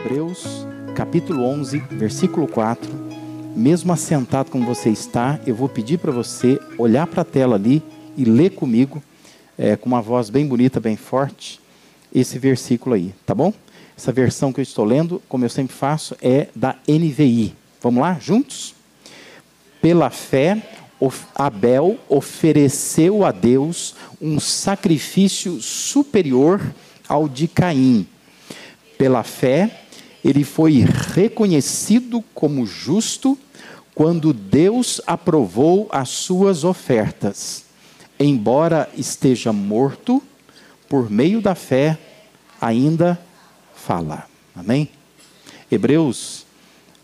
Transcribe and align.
Hebreus, 0.00 0.66
capítulo 0.94 1.44
11, 1.44 1.78
versículo 1.90 2.48
4. 2.48 2.90
Mesmo 3.54 3.92
assentado 3.92 4.50
como 4.50 4.64
você 4.64 4.88
está, 4.88 5.38
eu 5.46 5.54
vou 5.54 5.68
pedir 5.68 5.98
para 5.98 6.10
você 6.10 6.58
olhar 6.78 7.06
para 7.06 7.20
a 7.20 7.24
tela 7.24 7.56
ali 7.56 7.82
e 8.16 8.24
ler 8.24 8.50
comigo, 8.50 9.02
é, 9.58 9.76
com 9.76 9.86
uma 9.86 10.00
voz 10.00 10.30
bem 10.30 10.46
bonita, 10.46 10.80
bem 10.80 10.96
forte, 10.96 11.60
esse 12.14 12.38
versículo 12.38 12.94
aí, 12.94 13.14
tá 13.26 13.34
bom? 13.34 13.52
Essa 13.94 14.10
versão 14.10 14.54
que 14.54 14.60
eu 14.60 14.62
estou 14.62 14.86
lendo, 14.86 15.22
como 15.28 15.44
eu 15.44 15.50
sempre 15.50 15.76
faço, 15.76 16.16
é 16.22 16.48
da 16.56 16.76
NVI. 16.88 17.54
Vamos 17.82 18.00
lá, 18.00 18.16
juntos? 18.18 18.74
Pela 19.82 20.08
fé, 20.08 20.62
Abel 21.34 21.98
ofereceu 22.08 23.22
a 23.22 23.30
Deus 23.32 23.94
um 24.20 24.40
sacrifício 24.40 25.60
superior 25.60 26.74
ao 27.06 27.28
de 27.28 27.46
Caim. 27.46 28.06
Pela 28.96 29.22
fé, 29.22 29.79
ele 30.24 30.44
foi 30.44 30.84
reconhecido 31.14 32.22
como 32.34 32.66
justo 32.66 33.38
quando 33.94 34.32
Deus 34.32 35.00
aprovou 35.06 35.88
as 35.90 36.08
suas 36.10 36.64
ofertas. 36.64 37.64
Embora 38.18 38.88
esteja 38.96 39.52
morto, 39.52 40.22
por 40.88 41.10
meio 41.10 41.40
da 41.40 41.54
fé, 41.54 41.98
ainda 42.60 43.18
fala. 43.74 44.26
Amém? 44.54 44.88
Hebreus, 45.70 46.44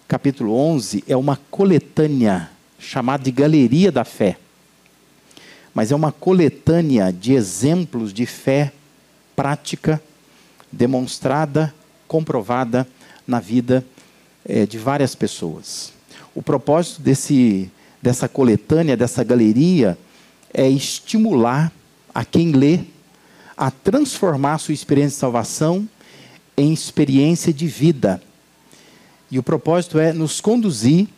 capítulo 0.06 0.54
11, 0.54 1.04
é 1.08 1.16
uma 1.16 1.38
coletânea 1.50 2.50
chamada 2.78 3.24
de 3.24 3.30
Galeria 3.30 3.90
da 3.90 4.04
Fé. 4.04 4.36
Mas 5.74 5.92
é 5.92 5.94
uma 5.94 6.12
coletânea 6.12 7.12
de 7.12 7.32
exemplos 7.32 8.12
de 8.12 8.26
fé 8.26 8.72
prática, 9.34 10.02
demonstrada 10.72 11.74
comprovada 12.08 12.86
na 13.26 13.40
vida 13.40 13.84
é, 14.44 14.66
de 14.66 14.78
várias 14.78 15.14
pessoas. 15.14 15.92
O 16.34 16.42
propósito 16.42 17.00
desse, 17.00 17.70
dessa 18.00 18.28
coletânea, 18.28 18.96
dessa 18.96 19.24
galeria, 19.24 19.98
é 20.52 20.68
estimular 20.68 21.72
a 22.14 22.24
quem 22.24 22.52
lê 22.52 22.80
a 23.56 23.70
transformar 23.70 24.58
sua 24.58 24.74
experiência 24.74 25.16
de 25.16 25.20
salvação 25.20 25.88
em 26.56 26.72
experiência 26.72 27.52
de 27.52 27.66
vida. 27.66 28.22
E 29.30 29.38
o 29.38 29.42
propósito 29.42 29.98
é 29.98 30.12
nos 30.12 30.40
conduzir 30.40 31.08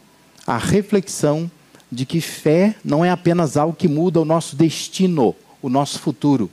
à 0.47 0.57
reflexão 0.57 1.51
de 1.91 2.07
que 2.07 2.21
fé 2.21 2.75
não 2.85 3.05
é 3.05 3.11
apenas 3.11 3.57
algo 3.57 3.77
que 3.77 3.89
muda 3.89 4.21
o 4.21 4.25
nosso 4.25 4.55
destino, 4.55 5.35
o 5.61 5.69
nosso 5.69 5.99
futuro, 5.99 6.51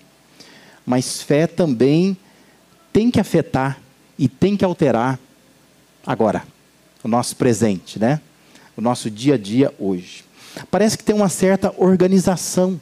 mas 0.85 1.21
fé 1.21 1.45
também 1.45 2.17
tem 2.91 3.11
que 3.11 3.19
afetar 3.19 3.79
e 4.17 4.27
tem 4.27 4.55
que 4.55 4.63
alterar 4.63 5.19
agora 6.05 6.43
o 7.03 7.07
nosso 7.07 7.35
presente, 7.35 7.99
né? 7.99 8.19
O 8.75 8.81
nosso 8.81 9.11
dia 9.11 9.35
a 9.35 9.37
dia 9.37 9.71
hoje. 9.79 10.25
Parece 10.71 10.97
que 10.97 11.03
tem 11.03 11.15
uma 11.15 11.29
certa 11.29 11.71
organização 11.77 12.81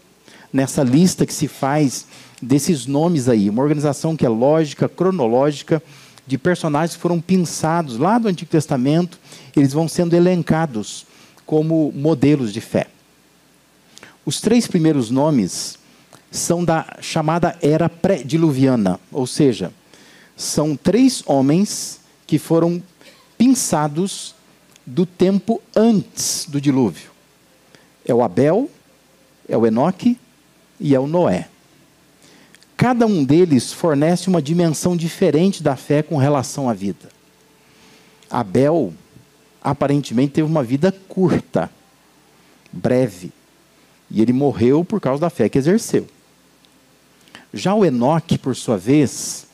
nessa 0.52 0.82
lista 0.82 1.26
que 1.26 1.34
se 1.34 1.48
faz 1.48 2.06
desses 2.42 2.86
nomes 2.86 3.28
aí, 3.28 3.50
uma 3.50 3.62
organização 3.62 4.16
que 4.16 4.26
é 4.26 4.30
lógica, 4.30 4.88
cronológica, 4.88 5.84
de 6.26 6.38
personagens 6.38 6.96
que 6.96 7.02
foram 7.02 7.20
pensados 7.20 7.98
lá 7.98 8.18
do 8.18 8.30
Antigo 8.30 8.50
Testamento, 8.50 9.20
eles 9.56 9.74
vão 9.74 9.90
sendo 9.90 10.16
elencados 10.16 11.06
como 11.46 11.92
modelos 11.94 12.54
de 12.54 12.62
fé. 12.62 12.88
Os 14.26 14.40
três 14.40 14.68
primeiros 14.68 15.10
nomes 15.10 15.78
são 16.32 16.64
da 16.64 16.98
chamada 17.02 17.58
era 17.62 17.90
pré-diluviana, 17.90 19.00
ou 19.12 19.28
seja, 19.28 19.74
são 20.36 20.78
três 20.78 21.24
homens 21.26 22.00
que 22.26 22.40
foram 22.40 22.82
pinçados 23.44 24.34
do 24.86 25.06
tempo 25.06 25.62
antes 25.76 26.46
do 26.48 26.62
dilúvio. 26.62 27.12
É 28.06 28.14
o 28.14 28.24
Abel, 28.24 28.72
é 29.50 29.58
o 29.58 29.68
Enoque 29.68 30.18
e 30.80 30.96
é 30.96 31.00
o 31.00 31.08
Noé. 31.08 31.50
Cada 32.78 33.06
um 33.06 33.22
deles 33.22 33.74
fornece 33.74 34.30
uma 34.30 34.42
dimensão 34.42 34.96
diferente 34.96 35.62
da 35.62 35.76
fé 35.76 36.02
com 36.02 36.16
relação 36.16 36.70
à 36.70 36.74
vida. 36.74 37.10
Abel, 38.30 38.94
aparentemente, 39.62 40.36
teve 40.36 40.48
uma 40.48 40.64
vida 40.64 40.94
curta, 41.10 41.70
breve, 42.72 43.30
e 44.10 44.22
ele 44.22 44.32
morreu 44.32 44.86
por 44.86 45.02
causa 45.02 45.20
da 45.20 45.30
fé 45.30 45.50
que 45.50 45.58
exerceu. 45.58 46.08
Já 47.54 47.74
o 47.74 47.84
Enoque, 47.84 48.38
por 48.38 48.56
sua 48.56 48.78
vez, 48.78 49.48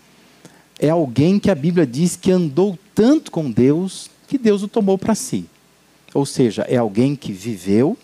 é 0.79 0.89
alguém 0.89 1.37
que 1.37 1.51
a 1.51 1.55
Bíblia 1.55 1.85
diz 1.85 2.15
que 2.15 2.31
andou 2.31 2.79
tanto 2.95 3.29
com 3.31 3.51
Deus 3.51 4.09
que 4.27 4.37
Deus 4.37 4.63
o 4.63 4.67
tomou 4.67 4.97
para 4.97 5.13
si. 5.13 5.45
Ou 6.13 6.25
seja, 6.25 6.61
é 6.63 6.77
alguém 6.77 7.13
que 7.15 7.33
viveu, 7.33 7.97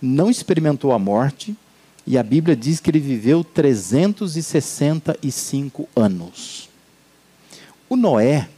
não 0.00 0.30
experimentou 0.30 0.92
a 0.92 0.98
morte, 0.98 1.56
e 2.06 2.16
a 2.18 2.22
Bíblia 2.22 2.54
diz 2.54 2.78
que 2.80 2.90
ele 2.90 3.00
viveu 3.00 3.42
365 3.42 5.88
anos. 5.94 6.68
O 7.88 7.96
Noé, 7.96 8.50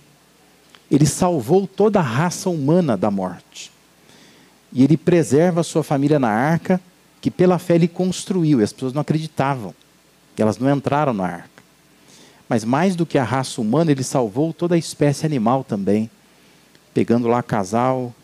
ele 0.90 1.06
salvou 1.06 1.66
toda 1.66 2.00
a 2.00 2.02
raça 2.02 2.50
humana 2.50 2.96
da 2.96 3.10
morte. 3.10 3.70
E 4.72 4.82
ele 4.82 4.96
preserva 4.96 5.60
a 5.60 5.64
sua 5.64 5.84
família 5.84 6.18
na 6.18 6.30
arca, 6.30 6.80
que 7.20 7.30
pela 7.30 7.58
fé 7.58 7.74
ele 7.74 7.88
construiu, 7.88 8.60
e 8.60 8.64
as 8.64 8.72
pessoas 8.72 8.94
não 8.94 9.02
acreditavam. 9.02 9.74
Elas 10.36 10.58
não 10.58 10.74
entraram 10.74 11.12
na 11.12 11.24
arca. 11.24 11.53
Mas 12.48 12.64
mais 12.64 12.94
do 12.94 13.06
que 13.06 13.18
a 13.18 13.24
raça 13.24 13.60
humana, 13.60 13.90
ele 13.90 14.04
salvou 14.04 14.52
toda 14.52 14.74
a 14.74 14.78
espécie 14.78 15.24
animal 15.24 15.64
também, 15.64 16.10
pegando 16.92 17.26
lá 17.26 17.42
casal, 17.42 18.14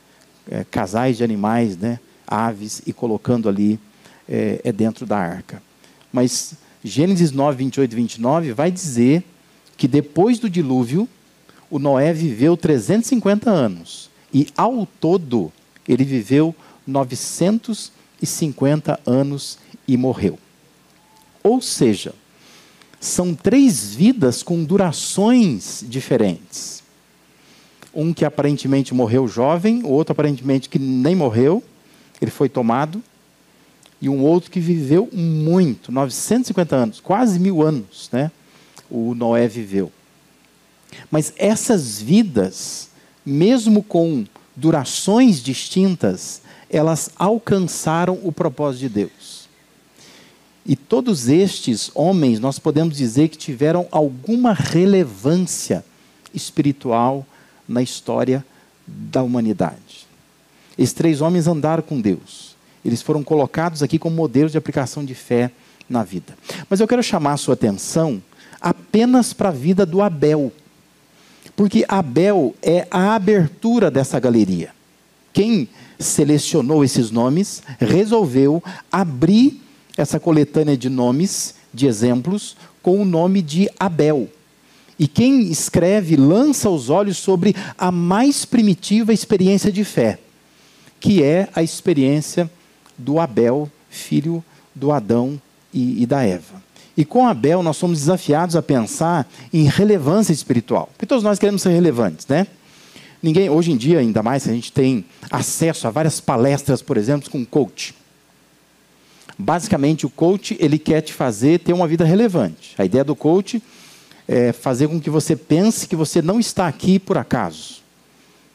é, 0.50 0.64
casais 0.64 1.16
de 1.16 1.25
animais, 1.25 1.76
né, 1.76 1.98
aves, 2.26 2.82
e 2.86 2.92
colocando 2.92 3.48
ali 3.48 3.80
é, 4.28 4.60
é 4.64 4.72
dentro 4.72 5.06
da 5.06 5.16
arca. 5.16 5.62
Mas 6.12 6.54
Gênesis 6.82 7.30
9, 7.32 7.59
28 7.59 7.92
e 7.92 7.97
29 7.97 8.53
vai 8.53 8.70
dizer 8.70 9.25
que 9.76 9.88
depois 9.88 10.38
do 10.38 10.48
dilúvio, 10.48 11.09
o 11.70 11.78
Noé 11.78 12.12
viveu 12.12 12.56
350 12.56 13.50
anos. 13.50 14.10
E 14.32 14.48
ao 14.56 14.86
todo, 14.86 15.53
ele 15.88 16.04
viveu 16.04 16.54
950 16.86 19.00
anos 19.06 19.59
e 19.86 19.97
morreu. 19.97 20.38
Ou 21.42 21.60
seja, 21.60 22.14
são 23.00 23.34
três 23.34 23.94
vidas 23.94 24.42
com 24.42 24.62
durações 24.62 25.82
diferentes. 25.88 26.82
Um 27.94 28.12
que 28.12 28.26
aparentemente 28.26 28.92
morreu 28.92 29.26
jovem, 29.26 29.82
o 29.82 29.88
outro 29.88 30.12
aparentemente 30.12 30.68
que 30.68 30.78
nem 30.78 31.16
morreu, 31.16 31.64
ele 32.20 32.30
foi 32.30 32.48
tomado, 32.48 33.02
e 34.02 34.08
um 34.08 34.22
outro 34.22 34.50
que 34.50 34.60
viveu 34.60 35.08
muito, 35.12 35.90
950 35.90 36.76
anos, 36.76 37.00
quase 37.00 37.38
mil 37.38 37.62
anos, 37.62 38.08
né? 38.12 38.30
O 38.90 39.14
Noé 39.14 39.48
viveu. 39.48 39.90
Mas 41.10 41.32
essas 41.36 42.00
vidas, 42.00 42.90
mesmo 43.24 43.82
com 43.82 44.26
durações 44.54 45.42
distintas, 45.42 46.42
elas 46.68 47.10
alcançaram 47.16 48.18
o 48.22 48.30
propósito 48.30 48.80
de 48.80 48.88
Deus. 48.88 49.39
E 50.65 50.76
todos 50.76 51.28
estes 51.28 51.91
homens, 51.94 52.38
nós 52.38 52.59
podemos 52.59 52.97
dizer 52.97 53.28
que 53.28 53.38
tiveram 53.38 53.88
alguma 53.91 54.53
relevância 54.53 55.84
espiritual 56.34 57.26
na 57.66 57.82
história 57.82 58.44
da 58.87 59.22
humanidade. 59.22 60.06
Esses 60.76 60.93
três 60.93 61.21
homens 61.21 61.47
andaram 61.47 61.82
com 61.82 62.00
Deus. 62.00 62.56
Eles 62.84 63.03
foram 63.03 63.22
colocados 63.22 63.83
aqui 63.83 63.98
como 63.98 64.16
modelos 64.16 64.53
de 64.53 64.59
aplicação 64.59 65.04
de 65.04 65.15
fé 65.15 65.51
na 65.89 66.03
vida. 66.03 66.36
Mas 66.68 66.80
eu 66.80 66.89
quero 66.89 67.03
chamar 67.03 67.33
a 67.33 67.36
sua 67.36 67.54
atenção 67.54 68.22
apenas 68.60 69.33
para 69.33 69.48
a 69.48 69.53
vida 69.53 69.84
do 69.84 70.01
Abel. 70.01 70.53
Porque 71.56 71.84
Abel 71.89 72.54
é 72.63 72.86
a 72.91 73.15
abertura 73.15 73.91
dessa 73.91 74.18
galeria. 74.21 74.71
Quem 75.33 75.68
selecionou 75.98 76.84
esses 76.84 77.10
nomes 77.10 77.63
resolveu 77.78 78.63
abrir 78.91 79.60
essa 80.00 80.18
coletânea 80.18 80.76
de 80.76 80.88
nomes, 80.88 81.54
de 81.72 81.86
exemplos, 81.86 82.56
com 82.82 83.00
o 83.00 83.04
nome 83.04 83.42
de 83.42 83.68
Abel. 83.78 84.28
E 84.98 85.06
quem 85.06 85.42
escreve 85.50 86.16
lança 86.16 86.68
os 86.68 86.91
olhos 86.91 87.16
sobre 87.16 87.54
a 87.76 87.91
mais 87.91 88.44
primitiva 88.44 89.12
experiência 89.12 89.70
de 89.70 89.84
fé, 89.84 90.18
que 90.98 91.22
é 91.22 91.48
a 91.54 91.62
experiência 91.62 92.50
do 92.97 93.18
Abel, 93.18 93.70
filho 93.88 94.44
do 94.74 94.92
Adão 94.92 95.41
e, 95.72 96.03
e 96.03 96.06
da 96.06 96.22
Eva. 96.22 96.62
E 96.96 97.04
com 97.04 97.26
Abel 97.26 97.62
nós 97.62 97.76
somos 97.76 98.00
desafiados 98.00 98.56
a 98.56 98.62
pensar 98.62 99.30
em 99.53 99.64
relevância 99.64 100.32
espiritual. 100.32 100.88
Porque 100.92 101.06
todos 101.06 101.24
nós 101.24 101.38
queremos 101.38 101.62
ser 101.62 101.70
relevantes, 101.70 102.26
né? 102.26 102.46
Ninguém, 103.22 103.50
hoje 103.50 103.70
em 103.70 103.76
dia, 103.76 103.98
ainda 103.98 104.22
mais, 104.22 104.48
a 104.48 104.53
gente 104.53 104.72
tem 104.72 105.04
acesso 105.30 105.86
a 105.86 105.91
várias 105.91 106.20
palestras, 106.20 106.80
por 106.80 106.96
exemplo, 106.96 107.30
com 107.30 107.44
coach. 107.44 107.94
Basicamente, 109.41 110.04
o 110.07 110.10
coach 110.10 110.57
ele 110.60 110.78
quer 110.78 111.01
te 111.01 111.13
fazer 111.13 111.60
ter 111.60 111.72
uma 111.72 111.89
vida 111.89 112.04
relevante. 112.04 112.75
A 112.77 112.84
ideia 112.84 113.03
do 113.03 113.16
coach 113.16 113.63
é, 114.28 114.53
fazer 114.53 114.87
com 114.87 115.01
que 115.01 115.10
você 115.10 115.34
pense 115.34 115.89
que 115.89 115.97
você 115.97 116.22
não 116.22 116.39
está 116.39 116.69
aqui 116.69 116.98
por 116.98 117.19
acaso, 117.19 117.83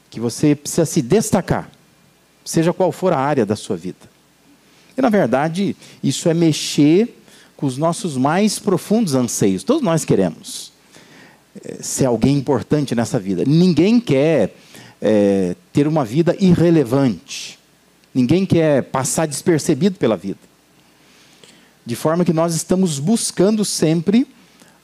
que 0.09 0.19
você 0.19 0.55
precisa 0.55 0.85
se 0.85 1.01
destacar, 1.01 1.69
seja 2.45 2.71
qual 2.71 2.91
for 2.91 3.11
a 3.11 3.19
área 3.19 3.45
da 3.45 3.55
sua 3.55 3.75
vida. 3.75 4.15
E, 4.97 5.01
na 5.01 5.09
verdade, 5.09 5.75
isso 6.01 6.29
é 6.29 6.33
mexer 6.33 7.19
com 7.57 7.65
os 7.65 7.77
nossos 7.77 8.15
mais 8.15 8.59
profundos 8.59 9.15
anseios. 9.15 9.63
Todos 9.63 9.81
nós 9.81 10.05
queremos 10.05 10.71
é, 11.63 11.81
ser 11.81 12.05
alguém 12.05 12.37
importante 12.37 12.95
nessa 12.95 13.19
vida. 13.19 13.43
Ninguém 13.45 13.99
quer 13.99 14.55
é, 15.01 15.55
ter 15.73 15.87
uma 15.87 16.05
vida 16.05 16.35
irrelevante. 16.39 17.59
Ninguém 18.13 18.45
quer 18.45 18.83
passar 18.83 19.25
despercebido 19.25 19.97
pela 19.97 20.15
vida. 20.15 20.39
De 21.85 21.95
forma 21.95 22.25
que 22.25 22.33
nós 22.33 22.55
estamos 22.55 22.99
buscando 22.99 23.63
sempre, 23.63 24.27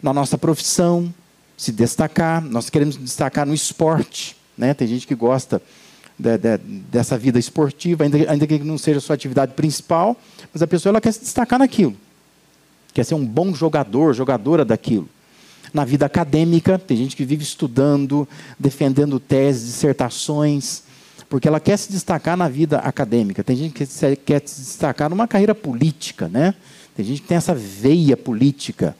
na 0.01 0.13
nossa 0.13 0.37
profissão, 0.37 1.13
se 1.57 1.71
destacar. 1.71 2.41
Nós 2.41 2.69
queremos 2.69 2.97
destacar 2.97 3.45
no 3.45 3.53
esporte. 3.53 4.35
Né? 4.57 4.73
Tem 4.73 4.87
gente 4.87 5.05
que 5.05 5.15
gosta 5.15 5.61
de, 6.17 6.37
de, 6.37 6.57
dessa 6.57 7.17
vida 7.17 7.39
esportiva, 7.39 8.03
ainda, 8.03 8.17
ainda 8.31 8.47
que 8.47 8.59
não 8.59 8.77
seja 8.77 8.97
a 8.97 9.01
sua 9.01 9.15
atividade 9.15 9.53
principal, 9.53 10.15
mas 10.53 10.61
a 10.61 10.67
pessoa 10.67 10.91
ela 10.91 11.01
quer 11.01 11.11
se 11.11 11.21
destacar 11.21 11.59
naquilo. 11.59 11.95
Quer 12.93 13.05
ser 13.05 13.15
um 13.15 13.25
bom 13.25 13.53
jogador, 13.53 14.13
jogadora 14.13 14.65
daquilo. 14.65 15.07
Na 15.73 15.85
vida 15.85 16.05
acadêmica, 16.05 16.77
tem 16.77 16.97
gente 16.97 17.15
que 17.15 17.23
vive 17.23 17.43
estudando, 17.43 18.27
defendendo 18.59 19.19
teses, 19.19 19.67
dissertações, 19.67 20.83
porque 21.29 21.47
ela 21.47 21.61
quer 21.61 21.77
se 21.77 21.91
destacar 21.91 22.35
na 22.35 22.49
vida 22.49 22.79
acadêmica. 22.79 23.43
Tem 23.43 23.55
gente 23.55 23.73
que 23.73 24.15
quer 24.17 24.41
se 24.45 24.61
destacar 24.61 25.09
numa 25.09 25.27
carreira 25.27 25.55
política, 25.55 26.27
né? 26.27 26.53
Tem 27.01 27.07
gente 27.07 27.23
tem 27.23 27.35
essa 27.35 27.55
veia 27.55 28.15
política 28.15 28.95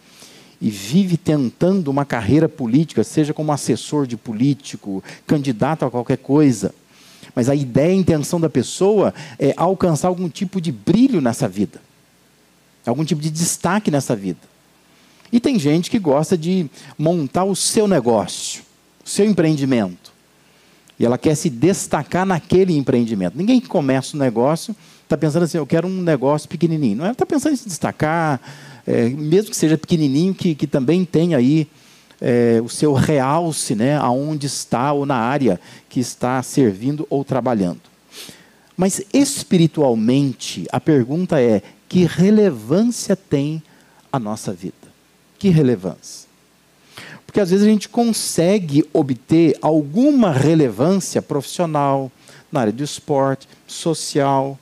e 0.59 0.71
vive 0.71 1.17
tentando 1.17 1.91
uma 1.91 2.03
carreira 2.03 2.49
política, 2.49 3.03
seja 3.03 3.31
como 3.31 3.51
assessor 3.51 4.07
de 4.07 4.17
político, 4.17 5.03
candidato 5.27 5.85
a 5.85 5.91
qualquer 5.91 6.17
coisa. 6.17 6.73
Mas 7.35 7.47
a 7.47 7.53
ideia, 7.53 7.91
a 7.91 7.95
intenção 7.95 8.41
da 8.41 8.49
pessoa 8.49 9.13
é 9.37 9.53
alcançar 9.55 10.07
algum 10.07 10.27
tipo 10.27 10.59
de 10.59 10.71
brilho 10.71 11.21
nessa 11.21 11.47
vida, 11.47 11.79
algum 12.87 13.05
tipo 13.05 13.21
de 13.21 13.29
destaque 13.29 13.91
nessa 13.91 14.15
vida. 14.15 14.39
E 15.31 15.39
tem 15.39 15.59
gente 15.59 15.91
que 15.91 15.99
gosta 15.99 16.35
de 16.35 16.67
montar 16.97 17.43
o 17.43 17.55
seu 17.55 17.87
negócio, 17.87 18.63
o 19.05 19.09
seu 19.09 19.27
empreendimento. 19.27 20.11
E 20.97 21.05
ela 21.05 21.19
quer 21.19 21.35
se 21.35 21.51
destacar 21.51 22.25
naquele 22.25 22.75
empreendimento. 22.75 23.37
Ninguém 23.37 23.61
que 23.61 23.67
começa 23.67 24.17
um 24.17 24.19
negócio 24.19 24.75
está 25.11 25.17
pensando 25.17 25.43
assim, 25.43 25.57
eu 25.57 25.67
quero 25.67 25.87
um 25.87 26.01
negócio 26.01 26.47
pequenininho. 26.47 26.97
Não 26.97 27.05
é? 27.05 27.11
Está 27.11 27.25
pensando 27.25 27.53
em 27.53 27.57
se 27.57 27.67
destacar, 27.67 28.39
é, 28.87 29.09
mesmo 29.09 29.51
que 29.51 29.57
seja 29.57 29.77
pequenininho, 29.77 30.33
que, 30.33 30.55
que 30.55 30.65
também 30.65 31.03
tem 31.03 31.35
aí 31.35 31.67
é, 32.21 32.61
o 32.63 32.69
seu 32.69 32.93
realce, 32.93 33.75
né, 33.75 33.97
aonde 33.97 34.47
está 34.47 34.93
ou 34.93 35.05
na 35.05 35.15
área 35.15 35.59
que 35.89 35.99
está 35.99 36.41
servindo 36.41 37.05
ou 37.09 37.25
trabalhando. 37.25 37.81
Mas 38.77 39.01
espiritualmente, 39.13 40.65
a 40.71 40.79
pergunta 40.79 41.41
é: 41.41 41.61
que 41.89 42.05
relevância 42.05 43.15
tem 43.15 43.61
a 44.11 44.17
nossa 44.17 44.53
vida? 44.53 44.73
Que 45.37 45.49
relevância? 45.49 46.29
Porque 47.25 47.39
às 47.39 47.49
vezes 47.49 47.65
a 47.65 47.69
gente 47.69 47.89
consegue 47.89 48.83
obter 48.93 49.57
alguma 49.61 50.31
relevância 50.31 51.21
profissional, 51.21 52.11
na 52.51 52.61
área 52.61 52.73
do 52.73 52.83
esporte, 52.83 53.47
social, 53.65 54.59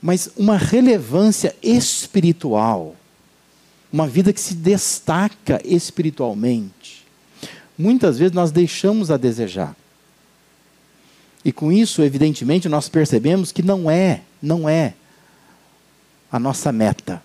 mas 0.00 0.30
uma 0.36 0.56
relevância 0.56 1.54
espiritual 1.62 2.94
uma 3.92 4.06
vida 4.06 4.32
que 4.32 4.40
se 4.40 4.54
destaca 4.54 5.60
espiritualmente, 5.64 7.06
muitas 7.76 8.18
vezes 8.18 8.34
nós 8.34 8.50
deixamos 8.50 9.10
a 9.10 9.16
desejar. 9.16 9.74
E 11.44 11.52
com 11.52 11.72
isso, 11.72 12.02
evidentemente, 12.02 12.68
nós 12.68 12.88
percebemos 12.88 13.50
que 13.52 13.62
não 13.62 13.90
é, 13.90 14.22
não 14.42 14.68
é 14.68 14.94
a 16.30 16.38
nossa 16.38 16.70
meta. 16.70 17.22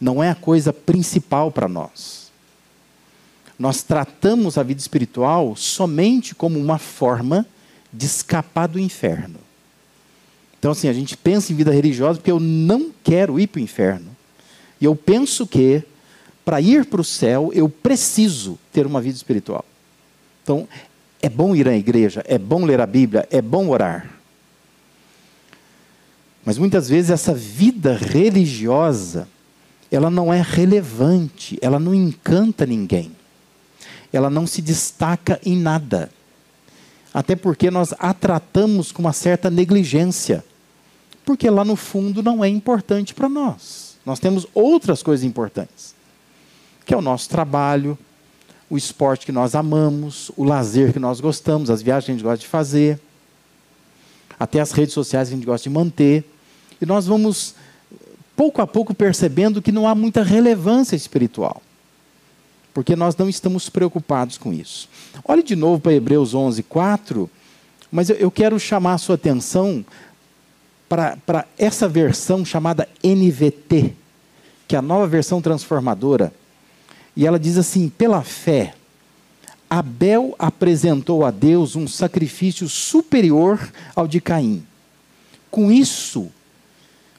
Não 0.00 0.22
é 0.22 0.30
a 0.30 0.34
coisa 0.34 0.72
principal 0.72 1.50
para 1.50 1.68
nós. 1.68 2.30
Nós 3.58 3.82
tratamos 3.82 4.56
a 4.56 4.62
vida 4.62 4.80
espiritual 4.80 5.56
somente 5.56 6.34
como 6.34 6.58
uma 6.58 6.78
forma 6.78 7.44
de 7.92 8.06
escapar 8.06 8.68
do 8.68 8.78
inferno. 8.78 9.40
Então, 10.58 10.72
assim, 10.72 10.88
a 10.88 10.92
gente 10.92 11.16
pensa 11.16 11.52
em 11.52 11.56
vida 11.56 11.72
religiosa 11.72 12.18
porque 12.18 12.30
eu 12.30 12.40
não 12.40 12.90
quero 13.02 13.38
ir 13.38 13.46
para 13.46 13.60
o 13.60 13.62
inferno. 13.62 14.16
E 14.80 14.84
eu 14.84 14.94
penso 14.94 15.46
que, 15.46 15.82
para 16.44 16.60
ir 16.60 16.84
para 16.86 17.00
o 17.00 17.04
céu, 17.04 17.50
eu 17.54 17.68
preciso 17.68 18.58
ter 18.72 18.86
uma 18.86 19.00
vida 19.00 19.16
espiritual. 19.16 19.64
Então, 20.42 20.66
é 21.20 21.28
bom 21.28 21.54
ir 21.54 21.68
à 21.68 21.76
igreja, 21.76 22.24
é 22.26 22.38
bom 22.38 22.64
ler 22.64 22.80
a 22.80 22.86
Bíblia, 22.86 23.28
é 23.30 23.42
bom 23.42 23.68
orar. 23.68 24.18
Mas 26.44 26.56
muitas 26.56 26.88
vezes 26.88 27.10
essa 27.10 27.34
vida 27.34 27.94
religiosa, 27.94 29.28
ela 29.90 30.08
não 30.08 30.32
é 30.32 30.40
relevante, 30.40 31.58
ela 31.60 31.78
não 31.78 31.94
encanta 31.94 32.64
ninguém. 32.64 33.12
Ela 34.12 34.30
não 34.30 34.46
se 34.46 34.62
destaca 34.62 35.38
em 35.44 35.56
nada. 35.56 36.10
Até 37.12 37.36
porque 37.36 37.70
nós 37.70 37.92
a 37.98 38.14
tratamos 38.14 38.90
com 38.92 39.02
uma 39.02 39.12
certa 39.12 39.50
negligência. 39.50 40.44
Porque 41.28 41.50
lá 41.50 41.62
no 41.62 41.76
fundo 41.76 42.22
não 42.22 42.42
é 42.42 42.48
importante 42.48 43.12
para 43.12 43.28
nós. 43.28 43.98
Nós 44.06 44.18
temos 44.18 44.46
outras 44.54 45.02
coisas 45.02 45.22
importantes, 45.26 45.94
que 46.86 46.94
é 46.94 46.96
o 46.96 47.02
nosso 47.02 47.28
trabalho, 47.28 47.98
o 48.70 48.78
esporte 48.78 49.26
que 49.26 49.30
nós 49.30 49.54
amamos, 49.54 50.30
o 50.38 50.42
lazer 50.42 50.90
que 50.90 50.98
nós 50.98 51.20
gostamos, 51.20 51.68
as 51.68 51.82
viagens 51.82 52.06
que 52.06 52.10
a 52.12 52.14
gente 52.14 52.24
gosta 52.24 52.38
de 52.38 52.46
fazer, 52.46 52.98
até 54.40 54.58
as 54.58 54.72
redes 54.72 54.94
sociais 54.94 55.28
que 55.28 55.34
a 55.34 55.36
gente 55.36 55.44
gosta 55.44 55.68
de 55.68 55.74
manter. 55.74 56.24
E 56.80 56.86
nós 56.86 57.06
vamos, 57.06 57.54
pouco 58.34 58.62
a 58.62 58.66
pouco, 58.66 58.94
percebendo 58.94 59.60
que 59.60 59.70
não 59.70 59.86
há 59.86 59.94
muita 59.94 60.22
relevância 60.22 60.96
espiritual. 60.96 61.60
Porque 62.72 62.96
nós 62.96 63.14
não 63.14 63.28
estamos 63.28 63.68
preocupados 63.68 64.38
com 64.38 64.50
isso. 64.50 64.88
Olhe 65.22 65.42
de 65.42 65.54
novo 65.54 65.78
para 65.78 65.92
Hebreus 65.92 66.32
11, 66.32 66.62
4, 66.62 67.30
mas 67.92 68.08
eu 68.08 68.30
quero 68.30 68.58
chamar 68.58 68.94
a 68.94 68.98
sua 68.98 69.16
atenção 69.16 69.84
para 70.88 71.46
essa 71.58 71.88
versão 71.88 72.44
chamada 72.44 72.88
NVT, 73.04 73.92
que 74.66 74.74
é 74.74 74.78
a 74.78 74.82
nova 74.82 75.06
versão 75.06 75.42
transformadora. 75.42 76.32
E 77.14 77.26
ela 77.26 77.38
diz 77.38 77.58
assim: 77.58 77.88
pela 77.88 78.22
fé, 78.22 78.74
Abel 79.68 80.34
apresentou 80.38 81.24
a 81.24 81.30
Deus 81.30 81.76
um 81.76 81.86
sacrifício 81.86 82.68
superior 82.68 83.72
ao 83.94 84.08
de 84.08 84.20
Caim. 84.20 84.64
Com 85.50 85.70
isso, 85.70 86.28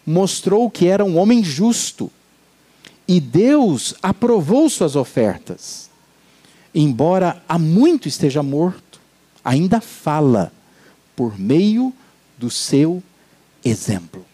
mostrou 0.06 0.70
que 0.70 0.88
era 0.88 1.06
um 1.06 1.18
homem 1.18 1.44
justo. 1.44 2.12
E 3.08 3.20
Deus 3.20 3.94
aprovou 4.02 4.70
suas 4.70 4.96
ofertas. 4.96 5.90
Embora 6.74 7.42
há 7.50 7.58
muito 7.58 8.08
esteja 8.08 8.44
morto, 8.44 9.00
ainda 9.44 9.82
fala 9.82 10.52
por 11.16 11.38
meio 11.40 11.94
do 12.38 12.50
seu 12.50 13.02
exemplo. 13.70 14.26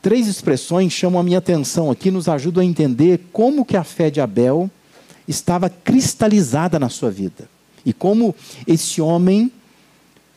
Três 0.00 0.26
expressões 0.26 0.92
chamam 0.92 1.20
a 1.20 1.24
minha 1.24 1.38
atenção 1.38 1.90
aqui, 1.90 2.10
nos 2.10 2.28
ajudam 2.28 2.62
a 2.62 2.66
entender 2.66 3.20
como 3.32 3.64
que 3.64 3.76
a 3.76 3.84
fé 3.84 4.10
de 4.10 4.20
Abel 4.20 4.70
estava 5.26 5.68
cristalizada 5.68 6.78
na 6.78 6.88
sua 6.88 7.10
vida. 7.10 7.48
E 7.84 7.92
como 7.92 8.34
esse 8.66 9.00
homem 9.00 9.50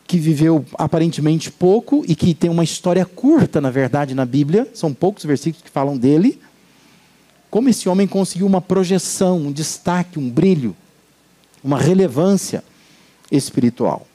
que 0.06 0.18
viveu 0.18 0.64
aparentemente 0.74 1.50
pouco 1.50 2.04
e 2.06 2.14
que 2.14 2.34
tem 2.34 2.50
uma 2.50 2.64
história 2.64 3.06
curta, 3.06 3.60
na 3.60 3.70
verdade, 3.70 4.14
na 4.14 4.26
Bíblia, 4.26 4.68
são 4.74 4.92
poucos 4.92 5.24
versículos 5.24 5.64
que 5.64 5.70
falam 5.70 5.96
dele, 5.96 6.38
como 7.50 7.68
esse 7.68 7.88
homem 7.88 8.06
conseguiu 8.06 8.46
uma 8.46 8.60
projeção, 8.60 9.38
um 9.38 9.52
destaque, 9.52 10.18
um 10.18 10.28
brilho, 10.28 10.76
uma 11.62 11.78
relevância 11.78 12.64
espiritual. 13.30 14.06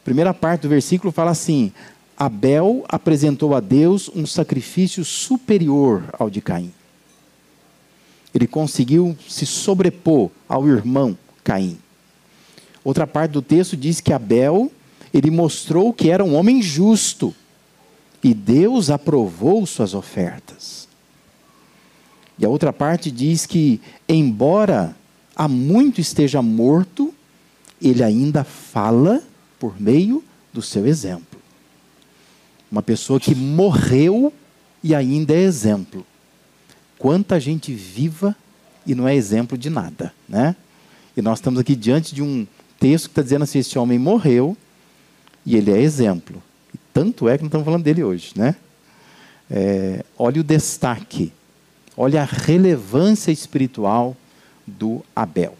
A 0.00 0.04
primeira 0.04 0.34
parte 0.34 0.62
do 0.62 0.68
versículo 0.68 1.12
fala 1.12 1.30
assim: 1.30 1.72
Abel 2.16 2.84
apresentou 2.88 3.54
a 3.54 3.60
Deus 3.60 4.10
um 4.14 4.26
sacrifício 4.26 5.04
superior 5.04 6.04
ao 6.12 6.30
de 6.30 6.40
Caim. 6.40 6.72
Ele 8.34 8.46
conseguiu 8.46 9.16
se 9.28 9.44
sobrepor 9.44 10.30
ao 10.48 10.66
irmão 10.66 11.16
Caim. 11.44 11.78
Outra 12.84 13.06
parte 13.06 13.32
do 13.32 13.42
texto 13.42 13.76
diz 13.76 14.00
que 14.00 14.12
Abel, 14.12 14.70
ele 15.12 15.30
mostrou 15.30 15.92
que 15.92 16.10
era 16.10 16.24
um 16.24 16.34
homem 16.34 16.62
justo 16.62 17.34
e 18.22 18.32
Deus 18.32 18.88
aprovou 18.90 19.66
suas 19.66 19.94
ofertas. 19.94 20.88
E 22.38 22.44
a 22.44 22.48
outra 22.48 22.72
parte 22.72 23.10
diz 23.10 23.46
que, 23.46 23.80
embora 24.08 24.96
há 25.34 25.46
muito 25.46 26.00
esteja 26.00 26.40
morto, 26.40 27.12
ele 27.80 28.02
ainda 28.02 28.44
fala 28.44 29.22
por 29.58 29.80
meio 29.80 30.22
do 30.52 30.62
seu 30.62 30.86
exemplo. 30.86 31.31
Uma 32.72 32.82
pessoa 32.82 33.20
que 33.20 33.34
morreu 33.34 34.32
e 34.82 34.94
ainda 34.94 35.34
é 35.34 35.42
exemplo. 35.42 36.06
Quanta 36.98 37.38
gente 37.38 37.74
viva 37.74 38.34
e 38.86 38.94
não 38.94 39.06
é 39.06 39.14
exemplo 39.14 39.58
de 39.58 39.68
nada, 39.68 40.10
né? 40.26 40.56
E 41.14 41.20
nós 41.20 41.38
estamos 41.38 41.60
aqui 41.60 41.76
diante 41.76 42.14
de 42.14 42.22
um 42.22 42.46
texto 42.80 43.04
que 43.04 43.10
está 43.10 43.20
dizendo 43.20 43.42
assim: 43.42 43.58
esse 43.58 43.78
homem 43.78 43.98
morreu 43.98 44.56
e 45.44 45.54
ele 45.54 45.70
é 45.70 45.82
exemplo. 45.82 46.42
E 46.74 46.78
tanto 46.94 47.28
é 47.28 47.36
que 47.36 47.42
não 47.42 47.48
estamos 47.48 47.66
falando 47.66 47.82
dele 47.82 48.02
hoje, 48.02 48.32
né? 48.34 48.56
É, 49.50 50.02
olha 50.18 50.40
o 50.40 50.44
destaque, 50.44 51.30
olha 51.94 52.22
a 52.22 52.24
relevância 52.24 53.30
espiritual 53.30 54.16
do 54.66 55.04
Abel. 55.14 55.58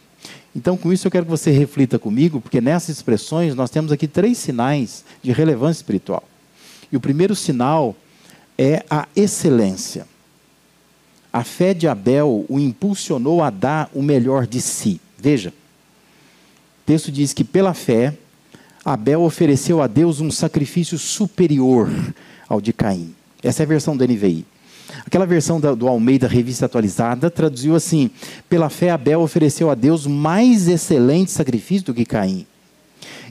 Então, 0.56 0.78
com 0.78 0.90
isso, 0.90 1.06
eu 1.06 1.10
quero 1.10 1.26
que 1.26 1.30
você 1.30 1.50
reflita 1.50 1.98
comigo, 1.98 2.40
porque 2.40 2.60
nessas 2.60 2.96
expressões 2.96 3.54
nós 3.54 3.68
temos 3.68 3.92
aqui 3.92 4.08
três 4.08 4.38
sinais 4.38 5.04
de 5.22 5.30
relevância 5.30 5.80
espiritual. 5.80 6.24
E 6.92 6.96
o 6.96 7.00
primeiro 7.00 7.34
sinal 7.34 7.96
é 8.56 8.84
a 8.88 9.08
excelência. 9.16 10.06
A 11.32 11.42
fé 11.42 11.72
de 11.72 11.88
Abel 11.88 12.44
o 12.46 12.60
impulsionou 12.60 13.42
a 13.42 13.48
dar 13.48 13.90
o 13.94 14.02
melhor 14.02 14.46
de 14.46 14.60
si. 14.60 15.00
Veja, 15.18 15.48
o 15.48 16.84
texto 16.84 17.10
diz 17.10 17.32
que 17.32 17.42
pela 17.42 17.72
fé, 17.72 18.14
Abel 18.84 19.22
ofereceu 19.22 19.80
a 19.80 19.86
Deus 19.86 20.20
um 20.20 20.30
sacrifício 20.30 20.98
superior 20.98 21.88
ao 22.46 22.60
de 22.60 22.72
Caim. 22.72 23.14
Essa 23.42 23.62
é 23.62 23.64
a 23.64 23.68
versão 23.68 23.96
do 23.96 24.06
NVI. 24.06 24.44
Aquela 25.06 25.24
versão 25.24 25.58
do 25.58 25.88
Almeida 25.88 26.28
Revista 26.28 26.66
Atualizada 26.66 27.30
traduziu 27.30 27.74
assim: 27.74 28.10
pela 28.48 28.68
fé, 28.68 28.90
Abel 28.90 29.20
ofereceu 29.20 29.70
a 29.70 29.74
Deus 29.74 30.06
mais 30.06 30.68
excelente 30.68 31.30
sacrifício 31.30 31.86
do 31.86 31.94
que 31.94 32.04
Caim. 32.04 32.46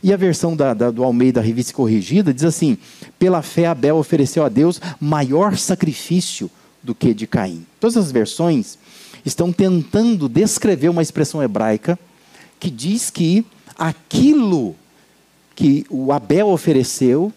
E 0.03 0.11
a 0.11 0.17
versão 0.17 0.55
da, 0.55 0.73
da, 0.73 0.89
do 0.89 1.03
Almeida 1.03 1.41
Revista 1.41 1.73
Corrigida 1.73 2.33
diz 2.33 2.43
assim: 2.43 2.77
pela 3.19 3.41
fé, 3.41 3.67
Abel 3.67 3.97
ofereceu 3.97 4.43
a 4.43 4.49
Deus 4.49 4.81
maior 4.99 5.57
sacrifício 5.57 6.49
do 6.81 6.95
que 6.95 7.13
de 7.13 7.27
Caim. 7.27 7.65
Todas 7.79 7.97
as 7.97 8.11
versões 8.11 8.77
estão 9.25 9.53
tentando 9.53 10.27
descrever 10.27 10.89
uma 10.89 11.01
expressão 11.01 11.43
hebraica 11.43 11.99
que 12.59 12.69
diz 12.69 13.09
que 13.09 13.45
aquilo 13.77 14.75
que 15.55 15.85
o 15.89 16.11
Abel 16.11 16.47
ofereceu 16.47 17.31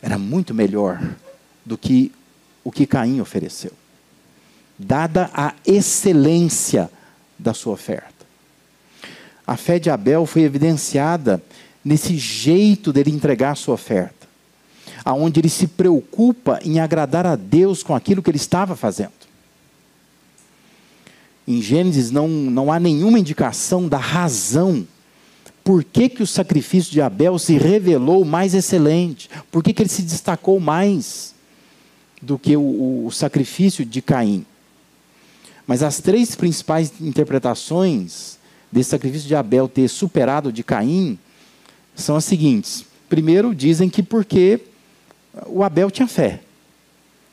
era 0.00 0.16
muito 0.16 0.54
melhor 0.54 1.00
do 1.64 1.76
que 1.76 2.12
o 2.62 2.70
que 2.70 2.86
Caim 2.86 3.20
ofereceu, 3.20 3.72
dada 4.78 5.30
a 5.34 5.54
excelência 5.66 6.90
da 7.38 7.54
sua 7.54 7.72
oferta. 7.72 8.26
A 9.46 9.56
fé 9.56 9.78
de 9.78 9.88
Abel 9.90 10.26
foi 10.26 10.42
evidenciada 10.42 11.42
nesse 11.84 12.16
jeito 12.16 12.92
dele 12.92 13.10
entregar 13.10 13.52
a 13.52 13.54
sua 13.54 13.74
oferta, 13.74 14.26
aonde 15.04 15.40
ele 15.40 15.48
se 15.48 15.66
preocupa 15.66 16.60
em 16.64 16.80
agradar 16.80 17.26
a 17.26 17.36
Deus 17.36 17.82
com 17.82 17.94
aquilo 17.94 18.22
que 18.22 18.30
ele 18.30 18.36
estava 18.36 18.76
fazendo. 18.76 19.12
Em 21.46 21.62
Gênesis 21.62 22.10
não, 22.10 22.28
não 22.28 22.70
há 22.70 22.78
nenhuma 22.78 23.18
indicação 23.18 23.88
da 23.88 23.96
razão 23.96 24.86
por 25.64 25.84
que, 25.84 26.08
que 26.08 26.22
o 26.22 26.26
sacrifício 26.26 26.92
de 26.92 27.00
Abel 27.00 27.38
se 27.38 27.58
revelou 27.58 28.24
mais 28.24 28.54
excelente, 28.54 29.28
por 29.50 29.62
que, 29.62 29.72
que 29.72 29.82
ele 29.82 29.88
se 29.88 30.02
destacou 30.02 30.58
mais 30.58 31.34
do 32.22 32.38
que 32.38 32.56
o, 32.56 33.06
o 33.06 33.10
sacrifício 33.10 33.84
de 33.84 34.00
Caim. 34.00 34.46
Mas 35.66 35.82
as 35.82 36.00
três 36.00 36.34
principais 36.34 36.92
interpretações 37.00 38.38
desse 38.72 38.90
sacrifício 38.90 39.28
de 39.28 39.34
Abel 39.34 39.68
ter 39.68 39.88
superado 39.88 40.48
o 40.48 40.52
de 40.52 40.64
Caim 40.64 41.18
são 42.02 42.16
as 42.16 42.24
seguintes. 42.24 42.84
Primeiro, 43.08 43.54
dizem 43.54 43.88
que 43.88 44.02
porque 44.02 44.60
o 45.46 45.62
Abel 45.62 45.90
tinha 45.90 46.08
fé. 46.08 46.40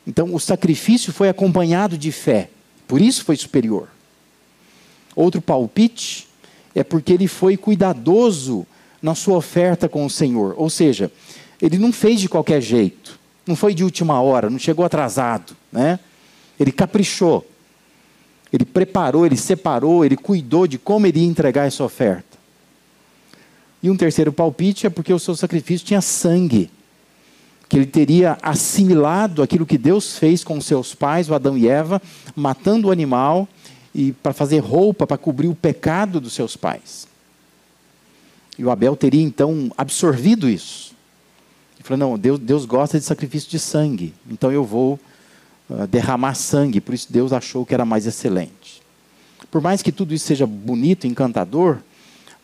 Então, 0.06 0.34
o 0.34 0.40
sacrifício 0.40 1.12
foi 1.12 1.28
acompanhado 1.28 1.98
de 1.98 2.12
fé. 2.12 2.50
Por 2.86 3.00
isso 3.00 3.24
foi 3.24 3.36
superior. 3.36 3.88
Outro 5.14 5.40
palpite 5.40 6.28
é 6.74 6.84
porque 6.84 7.12
ele 7.12 7.26
foi 7.26 7.56
cuidadoso 7.56 8.66
na 9.02 9.14
sua 9.14 9.36
oferta 9.36 9.88
com 9.88 10.04
o 10.04 10.10
Senhor. 10.10 10.54
Ou 10.56 10.70
seja, 10.70 11.10
ele 11.60 11.78
não 11.78 11.92
fez 11.92 12.20
de 12.20 12.28
qualquer 12.28 12.60
jeito. 12.60 13.18
Não 13.46 13.56
foi 13.56 13.74
de 13.74 13.84
última 13.84 14.20
hora, 14.20 14.50
não 14.50 14.58
chegou 14.58 14.84
atrasado, 14.84 15.56
né? 15.70 15.98
Ele 16.58 16.72
caprichou. 16.72 17.46
Ele 18.52 18.64
preparou, 18.64 19.24
ele 19.24 19.36
separou, 19.36 20.04
ele 20.04 20.16
cuidou 20.16 20.66
de 20.66 20.78
como 20.78 21.06
ele 21.06 21.20
ia 21.20 21.26
entregar 21.26 21.66
essa 21.66 21.84
oferta. 21.84 22.25
E 23.82 23.90
um 23.90 23.96
terceiro 23.96 24.32
palpite 24.32 24.86
é 24.86 24.90
porque 24.90 25.12
o 25.12 25.18
seu 25.18 25.34
sacrifício 25.36 25.86
tinha 25.86 26.00
sangue. 26.00 26.70
Que 27.68 27.76
ele 27.76 27.86
teria 27.86 28.38
assimilado 28.42 29.42
aquilo 29.42 29.66
que 29.66 29.76
Deus 29.76 30.18
fez 30.18 30.44
com 30.44 30.60
seus 30.60 30.94
pais, 30.94 31.28
o 31.28 31.34
Adão 31.34 31.58
e 31.58 31.68
Eva, 31.68 32.00
matando 32.34 32.88
o 32.88 32.90
animal 32.90 33.48
e 33.94 34.12
para 34.12 34.32
fazer 34.32 34.58
roupa 34.58 35.06
para 35.06 35.18
cobrir 35.18 35.48
o 35.48 35.54
pecado 35.54 36.20
dos 36.20 36.32
seus 36.32 36.56
pais. 36.56 37.08
E 38.58 38.64
o 38.64 38.70
Abel 38.70 38.96
teria 38.96 39.22
então 39.22 39.70
absorvido 39.76 40.48
isso. 40.48 40.96
Falou, 41.86 41.98
não, 41.98 42.18
Deus, 42.18 42.40
Deus 42.40 42.64
gosta 42.64 42.98
de 42.98 43.04
sacrifício 43.04 43.48
de 43.48 43.60
sangue, 43.60 44.12
então 44.28 44.50
eu 44.50 44.64
vou 44.64 44.98
uh, 45.70 45.86
derramar 45.86 46.34
sangue, 46.34 46.80
por 46.80 46.92
isso 46.92 47.06
Deus 47.12 47.32
achou 47.32 47.64
que 47.64 47.72
era 47.72 47.84
mais 47.84 48.06
excelente. 48.06 48.82
Por 49.52 49.60
mais 49.60 49.82
que 49.82 49.92
tudo 49.92 50.12
isso 50.12 50.26
seja 50.26 50.48
bonito, 50.48 51.06
encantador, 51.06 51.78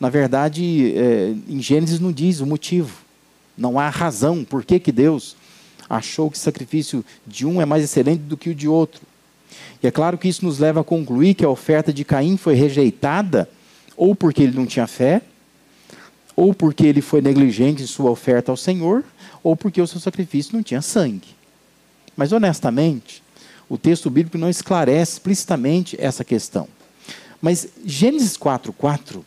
na 0.03 0.09
verdade, 0.09 0.93
é, 0.97 1.33
em 1.47 1.61
Gênesis 1.61 1.97
não 1.97 2.11
diz 2.11 2.41
o 2.41 2.45
motivo. 2.45 2.93
Não 3.57 3.79
há 3.79 3.87
razão 3.87 4.43
por 4.43 4.65
que, 4.65 4.77
que 4.77 4.91
Deus 4.91 5.37
achou 5.89 6.29
que 6.29 6.35
o 6.35 6.39
sacrifício 6.41 7.05
de 7.25 7.45
um 7.45 7.61
é 7.61 7.65
mais 7.65 7.85
excelente 7.85 8.19
do 8.19 8.35
que 8.35 8.49
o 8.49 8.55
de 8.55 8.67
outro. 8.67 9.01
E 9.81 9.87
é 9.87 9.91
claro 9.91 10.17
que 10.17 10.27
isso 10.27 10.43
nos 10.43 10.59
leva 10.59 10.81
a 10.81 10.83
concluir 10.83 11.35
que 11.35 11.45
a 11.45 11.49
oferta 11.49 11.93
de 11.93 12.03
Caim 12.03 12.35
foi 12.35 12.53
rejeitada, 12.53 13.49
ou 13.95 14.13
porque 14.13 14.43
ele 14.43 14.57
não 14.57 14.65
tinha 14.65 14.87
fé, 14.87 15.21
ou 16.35 16.53
porque 16.53 16.85
ele 16.85 16.99
foi 16.99 17.21
negligente 17.21 17.81
em 17.81 17.87
sua 17.87 18.11
oferta 18.11 18.51
ao 18.51 18.57
Senhor, 18.57 19.05
ou 19.41 19.55
porque 19.55 19.81
o 19.81 19.87
seu 19.87 20.01
sacrifício 20.01 20.53
não 20.53 20.61
tinha 20.61 20.81
sangue. 20.81 21.29
Mas, 22.13 22.33
honestamente, 22.33 23.23
o 23.69 23.77
texto 23.77 24.09
bíblico 24.09 24.37
não 24.37 24.49
esclarece 24.49 25.13
explicitamente 25.13 25.95
essa 25.97 26.25
questão. 26.25 26.67
Mas 27.41 27.69
Gênesis 27.85 28.37
4,4 28.37 29.23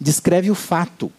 descreve 0.00 0.50
o 0.50 0.54
fato. 0.54 1.12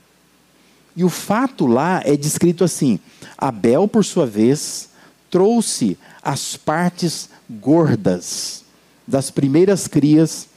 E 0.96 1.04
o 1.04 1.10
fato 1.10 1.66
lá 1.66 2.02
é 2.04 2.16
descrito 2.16 2.64
assim: 2.64 3.00
Abel, 3.38 3.88
por 3.88 4.04
sua 4.04 4.26
vez, 4.26 4.90
trouxe 5.30 5.98
as 6.22 6.58
partes 6.58 7.30
gordas 7.50 8.64
das 9.08 9.32
primeiras 9.32 9.88
crias 9.88 10.48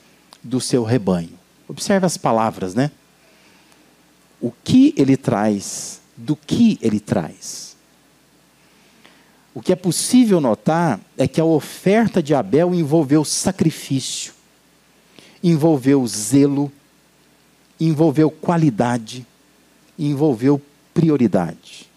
do 0.42 0.60
seu 0.60 0.82
rebanho. 0.82 1.38
Observe 1.68 2.04
as 2.04 2.16
palavras, 2.16 2.74
né? 2.74 2.90
O 4.40 4.52
que 4.64 4.92
ele 4.96 5.16
traz 5.16 6.00
do 6.16 6.36
que 6.36 6.78
ele 6.82 7.00
traz. 7.00 7.76
O 9.54 9.60
que 9.60 9.72
é 9.72 9.76
possível 9.76 10.40
notar 10.40 11.00
é 11.16 11.28
que 11.28 11.40
a 11.40 11.44
oferta 11.44 12.22
de 12.22 12.34
Abel 12.34 12.74
envolveu 12.74 13.24
sacrifício, 13.24 14.32
envolveu 15.42 16.06
zelo, 16.06 16.72
envolveu 17.80 18.30
qualidade, 18.30 19.26
envolveu 19.98 20.60
prioridade. 20.94 21.88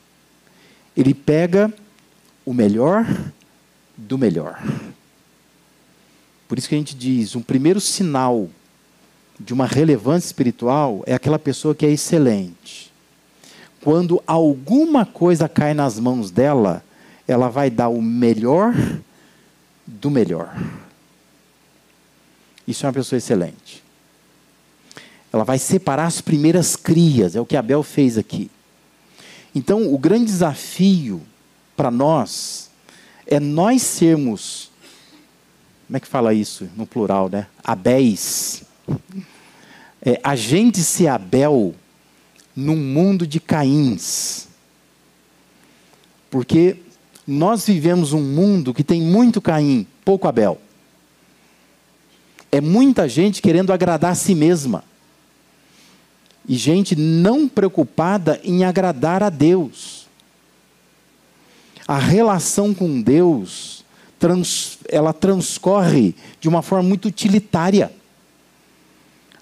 Ele 0.95 1.13
pega 1.13 1.73
o 2.45 2.53
melhor 2.53 3.05
do 3.97 4.17
melhor. 4.17 4.61
Por 6.47 6.57
isso 6.57 6.69
que 6.69 6.75
a 6.75 6.77
gente 6.77 6.95
diz, 6.95 7.35
um 7.35 7.41
primeiro 7.41 7.81
sinal 7.81 8.49
de 9.39 9.53
uma 9.53 9.65
relevância 9.65 10.27
espiritual 10.27 11.03
é 11.05 11.13
aquela 11.13 11.39
pessoa 11.39 11.75
que 11.75 11.85
é 11.85 11.89
excelente 11.89 12.85
quando 13.85 14.19
alguma 14.25 15.05
coisa 15.05 15.47
cai 15.47 15.75
nas 15.75 15.99
mãos 15.99 16.31
dela, 16.31 16.83
ela 17.27 17.49
vai 17.49 17.69
dar 17.69 17.87
o 17.87 18.01
melhor 18.01 18.73
do 19.85 20.09
melhor. 20.09 20.57
Isso 22.67 22.83
é 22.83 22.87
uma 22.87 22.93
pessoa 22.93 23.19
excelente. 23.19 23.83
Ela 25.35 25.43
vai 25.43 25.59
separar 25.59 26.05
as 26.05 26.21
primeiras 26.21 26.77
crias, 26.77 27.35
é 27.35 27.41
o 27.41 27.45
que 27.45 27.57
Abel 27.57 27.83
fez 27.83 28.17
aqui. 28.17 28.49
Então, 29.53 29.93
o 29.93 29.97
grande 29.97 30.27
desafio 30.27 31.21
para 31.75 31.91
nós 31.91 32.69
é 33.27 33.37
nós 33.37 33.81
sermos, 33.81 34.71
como 35.85 35.97
é 35.97 35.99
que 35.99 36.07
fala 36.07 36.33
isso 36.33 36.69
no 36.77 36.87
plural, 36.87 37.27
né? 37.27 37.47
Abéis. 37.61 38.63
É, 40.01 40.21
a 40.23 40.37
gente 40.37 40.79
ser 40.79 41.07
Abel 41.07 41.75
num 42.55 42.77
mundo 42.77 43.27
de 43.27 43.41
Caíns. 43.41 44.47
Porque 46.29 46.77
nós 47.27 47.65
vivemos 47.65 48.13
um 48.13 48.21
mundo 48.21 48.73
que 48.73 48.85
tem 48.85 49.01
muito 49.01 49.41
Caim, 49.41 49.85
pouco 50.05 50.29
Abel. 50.29 50.61
É 52.49 52.61
muita 52.61 53.09
gente 53.09 53.41
querendo 53.41 53.73
agradar 53.73 54.13
a 54.13 54.15
si 54.15 54.33
mesma. 54.33 54.81
E 56.47 56.55
gente 56.55 56.95
não 56.95 57.47
preocupada 57.47 58.39
em 58.43 58.63
agradar 58.63 59.23
a 59.23 59.29
Deus. 59.29 60.07
A 61.87 61.97
relação 61.97 62.73
com 62.73 63.01
Deus 63.01 63.83
trans, 64.19 64.79
ela 64.89 65.13
transcorre 65.13 66.15
de 66.39 66.47
uma 66.47 66.61
forma 66.61 66.87
muito 66.87 67.07
utilitária. 67.07 67.91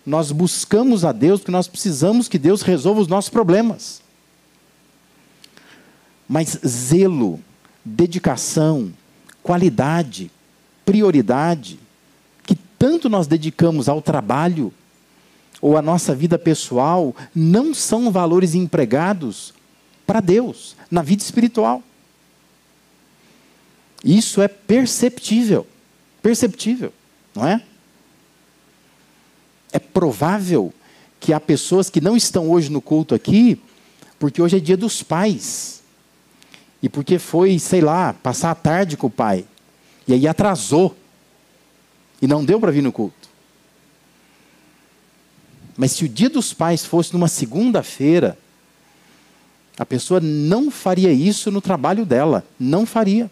Nós 0.05 0.31
buscamos 0.31 1.05
a 1.05 1.12
Deus 1.12 1.39
porque 1.39 1.51
nós 1.51 1.67
precisamos 1.67 2.27
que 2.27 2.38
Deus 2.38 2.62
resolva 2.62 3.01
os 3.01 3.07
nossos 3.07 3.29
problemas. 3.29 4.01
Mas 6.27 6.60
zelo, 6.65 7.39
dedicação, 7.86 8.91
qualidade, 9.41 10.31
prioridade, 10.86 11.79
que 12.43 12.55
tanto 12.55 13.10
nós 13.10 13.27
dedicamos 13.27 13.88
ao 13.88 14.01
trabalho 14.01 14.74
ou 15.63 15.77
à 15.77 15.82
nossa 15.82 16.13
vida 16.13 16.38
pessoal, 16.38 17.15
não 17.34 17.74
são 17.74 18.12
valores 18.12 18.53
empregados 18.53 19.53
para 20.05 20.20
Deus, 20.20 20.75
na 20.91 21.01
vida 21.01 21.24
espiritual. 21.24 21.82
Isso 24.03 24.41
é 24.41 24.50
perceptível. 24.50 25.65
Perceptível, 26.22 26.91
não 27.34 27.48
é? 27.48 27.63
É 29.72 29.79
provável 29.79 30.74
que 31.17 31.32
há 31.32 31.39
pessoas 31.39 31.89
que 31.89 32.01
não 32.01 32.17
estão 32.17 32.51
hoje 32.51 32.70
no 32.70 32.82
culto 32.82 33.15
aqui, 33.15 33.58
porque 34.20 34.41
hoje 34.41 34.58
é 34.58 34.60
dia 34.60 34.75
dos 34.75 35.01
pais. 35.01 35.82
E 36.82 36.89
porque 36.89 37.17
foi, 37.17 37.58
sei 37.58 37.79
lá, 37.79 38.12
passar 38.12 38.51
a 38.51 38.55
tarde 38.55 38.98
com 38.98 39.08
o 39.08 39.10
pai. 39.10 39.46
E 40.05 40.13
aí 40.13 40.27
atrasou. 40.27 40.93
E 42.22 42.27
não 42.27 42.43
deu 42.43 42.60
para 42.60 42.70
vir 42.70 42.84
no 42.84 42.91
culto. 42.91 43.23
Mas 45.75 45.92
se 45.92 46.06
o 46.06 46.10
dia 46.10 46.30
dos 46.30 46.53
pais 46.53 46.86
fosse 46.86 47.13
numa 47.13 47.27
segunda-feira, 47.27 48.38
a 49.77 49.86
pessoa 49.86 50.20
não 50.20 50.70
faria 50.70 51.12
isso 51.12 51.50
no 51.50 51.62
trabalho 51.62 52.06
dela. 52.06 52.46
Não 52.60 52.86
faria. 52.86 53.30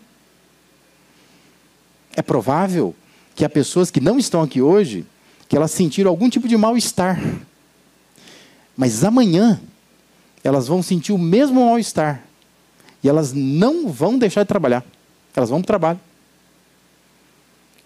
É 2.15 2.21
provável 2.21 2.95
que 3.35 3.45
há 3.45 3.49
pessoas 3.49 3.91
que 3.91 4.01
não 4.01 4.17
estão 4.17 4.41
aqui 4.41 4.61
hoje, 4.61 5.05
que 5.47 5.55
elas 5.55 5.71
sentiram 5.71 6.09
algum 6.09 6.29
tipo 6.29 6.47
de 6.47 6.57
mal-estar. 6.57 7.21
Mas 8.75 9.03
amanhã, 9.03 9.61
elas 10.43 10.67
vão 10.67 10.81
sentir 10.81 11.13
o 11.13 11.17
mesmo 11.17 11.65
mal-estar. 11.65 12.23
E 13.03 13.09
elas 13.09 13.33
não 13.33 13.87
vão 13.87 14.17
deixar 14.17 14.43
de 14.43 14.47
trabalhar. 14.47 14.83
Elas 15.35 15.49
vão 15.49 15.59
para 15.59 15.63
o 15.63 15.67
trabalho. 15.67 15.99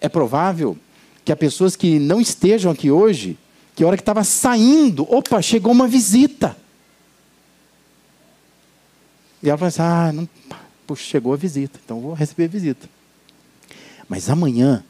É 0.00 0.08
provável 0.08 0.76
que 1.24 1.32
há 1.32 1.36
pessoas 1.36 1.76
que 1.76 1.98
não 1.98 2.20
estejam 2.20 2.70
aqui 2.70 2.90
hoje, 2.90 3.36
que 3.76 3.84
a 3.84 3.86
hora 3.86 3.96
que 3.96 4.02
estava 4.02 4.24
saindo, 4.24 5.06
opa, 5.14 5.40
chegou 5.42 5.70
uma 5.70 5.86
visita. 5.86 6.56
E 9.42 9.50
ela 9.50 9.58
fala 9.58 9.68
assim: 9.68 9.82
ah, 9.82 10.12
não, 10.14 10.28
puxa, 10.86 11.02
chegou 11.02 11.34
a 11.34 11.36
visita, 11.36 11.78
então 11.84 12.00
vou 12.00 12.14
receber 12.14 12.44
a 12.44 12.48
visita. 12.48 12.88
Mas 14.08 14.30
amanhã, 14.30 14.82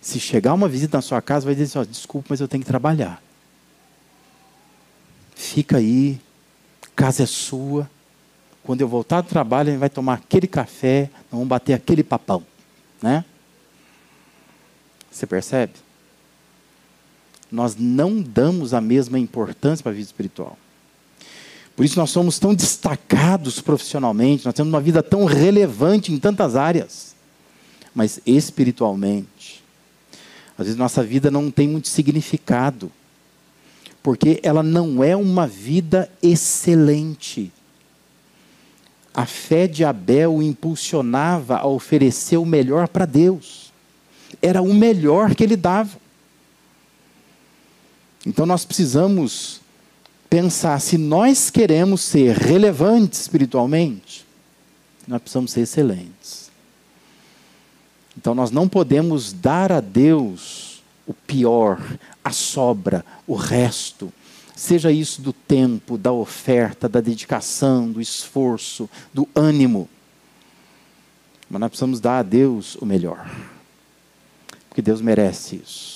se 0.00 0.20
chegar 0.20 0.54
uma 0.54 0.68
visita 0.68 0.96
na 0.96 1.02
sua 1.02 1.20
casa, 1.20 1.46
vai 1.46 1.54
dizer 1.56 1.64
assim: 1.64 1.78
oh, 1.80 1.92
desculpa, 1.92 2.28
mas 2.30 2.40
eu 2.40 2.46
tenho 2.46 2.62
que 2.62 2.68
trabalhar. 2.68 3.20
Fica 5.34 5.78
aí, 5.78 6.20
casa 6.94 7.24
é 7.24 7.26
sua. 7.26 7.90
Quando 8.62 8.82
eu 8.82 8.88
voltar 8.88 9.20
do 9.20 9.28
trabalho, 9.28 9.68
a 9.68 9.72
gente 9.72 9.80
vai 9.80 9.90
tomar 9.90 10.14
aquele 10.14 10.46
café, 10.46 11.10
vamos 11.30 11.48
bater 11.48 11.72
aquele 11.72 12.04
papão. 12.04 12.44
Né? 13.02 13.24
Você 15.10 15.26
percebe? 15.26 15.85
Nós 17.50 17.76
não 17.78 18.20
damos 18.20 18.74
a 18.74 18.80
mesma 18.80 19.18
importância 19.18 19.82
para 19.82 19.92
a 19.92 19.94
vida 19.94 20.06
espiritual. 20.06 20.58
Por 21.74 21.84
isso 21.84 21.98
nós 21.98 22.10
somos 22.10 22.38
tão 22.38 22.54
destacados 22.54 23.60
profissionalmente, 23.60 24.46
nós 24.46 24.54
temos 24.54 24.72
uma 24.72 24.80
vida 24.80 25.02
tão 25.02 25.24
relevante 25.24 26.12
em 26.12 26.18
tantas 26.18 26.56
áreas 26.56 27.16
mas 27.96 28.20
espiritualmente. 28.26 29.64
Às 30.58 30.66
vezes 30.66 30.78
nossa 30.78 31.02
vida 31.02 31.30
não 31.30 31.50
tem 31.50 31.66
muito 31.66 31.88
significado, 31.88 32.92
porque 34.02 34.38
ela 34.42 34.62
não 34.62 35.02
é 35.02 35.16
uma 35.16 35.46
vida 35.46 36.10
excelente. 36.22 37.50
A 39.14 39.24
fé 39.24 39.66
de 39.66 39.82
Abel 39.82 40.34
o 40.34 40.42
impulsionava 40.42 41.56
a 41.56 41.66
oferecer 41.66 42.36
o 42.36 42.44
melhor 42.44 42.86
para 42.86 43.06
Deus. 43.06 43.72
Era 44.42 44.60
o 44.60 44.74
melhor 44.74 45.34
que 45.34 45.42
ele 45.42 45.56
dava. 45.56 45.98
Então 48.26 48.44
nós 48.44 48.64
precisamos 48.64 49.60
pensar 50.28 50.80
se 50.80 50.98
nós 50.98 51.48
queremos 51.48 52.00
ser 52.00 52.36
relevantes 52.36 53.20
espiritualmente, 53.20 54.26
nós 55.06 55.22
precisamos 55.22 55.52
ser 55.52 55.60
excelentes. 55.60 56.50
Então 58.18 58.34
nós 58.34 58.50
não 58.50 58.68
podemos 58.68 59.32
dar 59.32 59.70
a 59.70 59.80
Deus 59.80 60.82
o 61.06 61.14
pior, 61.14 61.80
a 62.24 62.32
sobra, 62.32 63.04
o 63.28 63.36
resto. 63.36 64.12
Seja 64.56 64.90
isso 64.90 65.22
do 65.22 65.32
tempo, 65.32 65.96
da 65.96 66.10
oferta, 66.10 66.88
da 66.88 67.00
dedicação, 67.00 67.92
do 67.92 68.00
esforço, 68.00 68.90
do 69.14 69.28
ânimo. 69.36 69.88
Mas 71.48 71.60
nós 71.60 71.68
precisamos 71.68 72.00
dar 72.00 72.18
a 72.18 72.22
Deus 72.24 72.74
o 72.76 72.84
melhor. 72.84 73.30
Porque 74.68 74.82
Deus 74.82 75.00
merece 75.00 75.62
isso. 75.64 75.95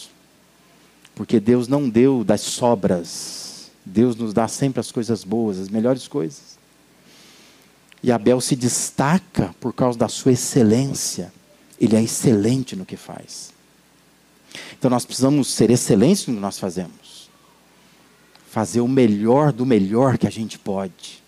Porque 1.14 1.38
Deus 1.38 1.68
não 1.68 1.88
deu 1.88 2.24
das 2.24 2.40
sobras. 2.40 3.70
Deus 3.84 4.16
nos 4.16 4.32
dá 4.32 4.48
sempre 4.48 4.80
as 4.80 4.92
coisas 4.92 5.24
boas, 5.24 5.58
as 5.58 5.68
melhores 5.68 6.06
coisas. 6.06 6.58
E 8.02 8.10
Abel 8.10 8.40
se 8.40 8.56
destaca 8.56 9.54
por 9.60 9.72
causa 9.74 9.98
da 9.98 10.08
sua 10.08 10.32
excelência 10.32 11.32
ele 11.80 11.96
é 11.96 12.02
excelente 12.02 12.76
no 12.76 12.84
que 12.84 12.96
faz. 12.96 13.52
Então 14.78 14.90
nós 14.90 15.06
precisamos 15.06 15.48
ser 15.48 15.70
excelentes 15.70 16.26
no 16.26 16.34
que 16.34 16.40
nós 16.40 16.58
fazemos. 16.58 17.30
Fazer 18.50 18.80
o 18.80 18.88
melhor 18.88 19.50
do 19.52 19.64
melhor 19.64 20.18
que 20.18 20.26
a 20.26 20.30
gente 20.30 20.58
pode. 20.58 21.22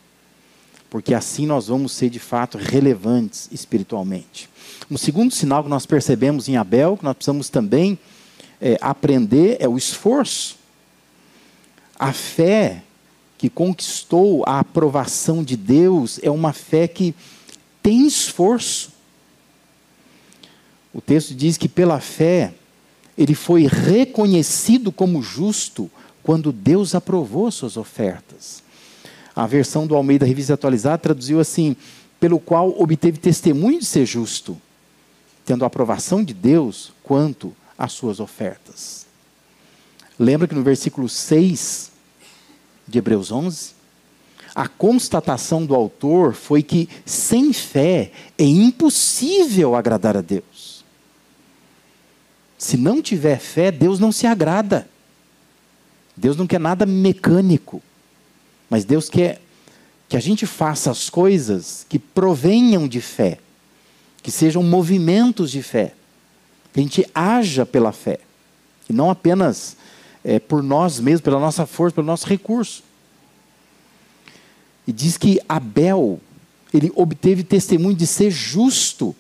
Porque 0.90 1.14
assim 1.14 1.46
nós 1.46 1.68
vamos 1.68 1.92
ser 1.92 2.10
de 2.10 2.18
fato 2.18 2.58
relevantes 2.58 3.48
espiritualmente. 3.50 4.50
Um 4.90 4.98
segundo 4.98 5.32
sinal 5.32 5.62
que 5.64 5.70
nós 5.70 5.86
percebemos 5.86 6.48
em 6.48 6.56
Abel, 6.56 6.98
que 6.98 7.04
nós 7.04 7.14
precisamos 7.14 7.48
também 7.48 7.98
é, 8.62 8.78
aprender, 8.80 9.56
é 9.58 9.68
o 9.68 9.76
esforço. 9.76 10.56
A 11.98 12.12
fé 12.12 12.84
que 13.36 13.50
conquistou 13.50 14.44
a 14.46 14.60
aprovação 14.60 15.42
de 15.42 15.56
Deus 15.56 16.20
é 16.22 16.30
uma 16.30 16.52
fé 16.52 16.86
que 16.86 17.12
tem 17.82 18.06
esforço. 18.06 18.92
O 20.94 21.00
texto 21.00 21.34
diz 21.34 21.58
que 21.58 21.68
pela 21.68 21.98
fé 21.98 22.54
ele 23.18 23.34
foi 23.34 23.66
reconhecido 23.66 24.92
como 24.92 25.20
justo 25.22 25.90
quando 26.22 26.52
Deus 26.52 26.94
aprovou 26.94 27.50
suas 27.50 27.76
ofertas. 27.76 28.62
A 29.34 29.44
versão 29.44 29.88
do 29.88 29.96
Almeida 29.96 30.24
Revista 30.24 30.54
Atualizada 30.54 30.98
traduziu 30.98 31.40
assim: 31.40 31.74
pelo 32.20 32.38
qual 32.38 32.80
obteve 32.80 33.18
testemunho 33.18 33.80
de 33.80 33.86
ser 33.86 34.06
justo, 34.06 34.56
tendo 35.44 35.64
a 35.64 35.66
aprovação 35.66 36.22
de 36.22 36.32
Deus 36.32 36.92
quanto 37.02 37.52
às 37.82 37.90
suas 37.90 38.20
ofertas. 38.20 39.06
Lembra 40.16 40.46
que 40.46 40.54
no 40.54 40.62
versículo 40.62 41.08
6 41.08 41.90
de 42.86 42.98
Hebreus 42.98 43.32
11, 43.32 43.72
a 44.54 44.68
constatação 44.68 45.66
do 45.66 45.74
autor 45.74 46.32
foi 46.32 46.62
que 46.62 46.88
sem 47.04 47.52
fé 47.52 48.12
é 48.38 48.44
impossível 48.44 49.74
agradar 49.74 50.16
a 50.16 50.20
Deus. 50.20 50.84
Se 52.56 52.76
não 52.76 53.02
tiver 53.02 53.40
fé, 53.40 53.72
Deus 53.72 53.98
não 53.98 54.12
se 54.12 54.28
agrada. 54.28 54.88
Deus 56.16 56.36
não 56.36 56.46
quer 56.46 56.60
nada 56.60 56.86
mecânico. 56.86 57.82
Mas 58.70 58.84
Deus 58.84 59.08
quer 59.08 59.42
que 60.08 60.16
a 60.16 60.20
gente 60.20 60.46
faça 60.46 60.88
as 60.88 61.10
coisas 61.10 61.84
que 61.88 61.98
provenham 61.98 62.86
de 62.86 63.00
fé, 63.00 63.40
que 64.22 64.30
sejam 64.30 64.62
movimentos 64.62 65.50
de 65.50 65.64
fé, 65.64 65.94
que 66.72 66.80
a 66.80 66.82
gente 66.82 67.06
haja 67.14 67.66
pela 67.66 67.92
fé, 67.92 68.18
e 68.88 68.92
não 68.92 69.10
apenas 69.10 69.76
é, 70.24 70.38
por 70.38 70.62
nós 70.62 70.98
mesmos, 70.98 71.20
pela 71.20 71.38
nossa 71.38 71.66
força, 71.66 71.94
pelo 71.94 72.06
nosso 72.06 72.26
recurso. 72.26 72.82
E 74.86 74.92
diz 74.92 75.16
que 75.16 75.40
Abel, 75.48 76.20
ele 76.72 76.90
obteve 76.94 77.44
testemunho 77.44 77.94
de 77.94 78.06
ser 78.06 78.30
justo 78.30 79.14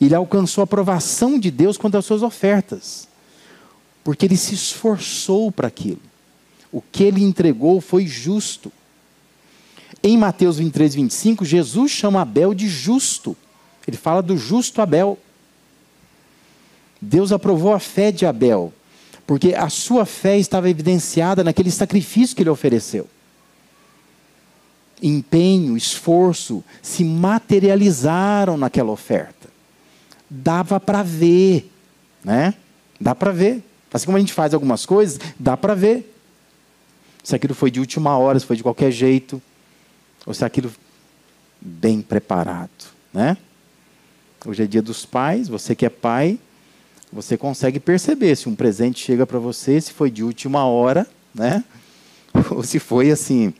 ele 0.00 0.14
alcançou 0.14 0.62
a 0.62 0.64
aprovação 0.64 1.38
de 1.38 1.50
Deus 1.50 1.76
quanto 1.76 1.96
às 1.96 2.04
suas 2.04 2.22
ofertas, 2.22 3.08
porque 4.04 4.26
ele 4.26 4.36
se 4.36 4.54
esforçou 4.54 5.50
para 5.50 5.68
aquilo. 5.68 6.00
O 6.70 6.80
que 6.80 7.02
ele 7.02 7.22
entregou 7.22 7.80
foi 7.80 8.06
justo. 8.06 8.70
Em 10.02 10.16
Mateus 10.16 10.58
23, 10.58 10.94
25, 10.94 11.44
Jesus 11.44 11.90
chama 11.90 12.20
Abel 12.20 12.54
de 12.54 12.68
justo. 12.68 13.36
Ele 13.86 13.96
fala 13.96 14.22
do 14.22 14.36
justo 14.36 14.80
Abel. 14.80 15.18
Deus 17.00 17.32
aprovou 17.32 17.72
a 17.72 17.78
fé 17.78 18.10
de 18.10 18.26
Abel, 18.26 18.72
porque 19.26 19.54
a 19.54 19.68
sua 19.68 20.04
fé 20.04 20.38
estava 20.38 20.68
evidenciada 20.68 21.44
naquele 21.44 21.70
sacrifício 21.70 22.34
que 22.34 22.42
ele 22.42 22.50
ofereceu. 22.50 23.06
Empenho, 25.00 25.76
esforço 25.76 26.64
se 26.82 27.04
materializaram 27.04 28.56
naquela 28.56 28.90
oferta. 28.90 29.48
dava 30.30 30.78
para 30.78 31.02
ver, 31.02 31.70
né? 32.22 32.54
Dá 33.00 33.14
para 33.14 33.32
ver. 33.32 33.62
Assim 33.92 34.04
como 34.04 34.16
a 34.16 34.20
gente 34.20 34.32
faz 34.32 34.52
algumas 34.52 34.84
coisas, 34.84 35.18
dá 35.38 35.56
para 35.56 35.74
ver. 35.74 36.14
Se 37.22 37.34
aquilo 37.34 37.54
foi 37.54 37.70
de 37.70 37.80
última 37.80 38.18
hora, 38.18 38.38
se 38.38 38.44
foi 38.44 38.56
de 38.56 38.62
qualquer 38.62 38.90
jeito, 38.90 39.40
ou 40.26 40.34
se 40.34 40.44
aquilo 40.44 40.70
bem 41.60 42.02
preparado, 42.02 42.70
né? 43.12 43.36
Hoje 44.44 44.64
é 44.64 44.66
dia 44.66 44.82
dos 44.82 45.04
pais, 45.06 45.48
você 45.48 45.74
que 45.74 45.86
é 45.86 45.88
pai, 45.88 46.38
você 47.12 47.36
consegue 47.36 47.80
perceber 47.80 48.36
se 48.36 48.48
um 48.48 48.54
presente 48.54 49.04
chega 49.04 49.26
para 49.26 49.38
você, 49.38 49.80
se 49.80 49.92
foi 49.92 50.10
de 50.10 50.22
última 50.22 50.64
hora, 50.64 51.06
né? 51.34 51.64
Ou 52.50 52.62
se 52.62 52.78
foi 52.78 53.10
assim, 53.10 53.54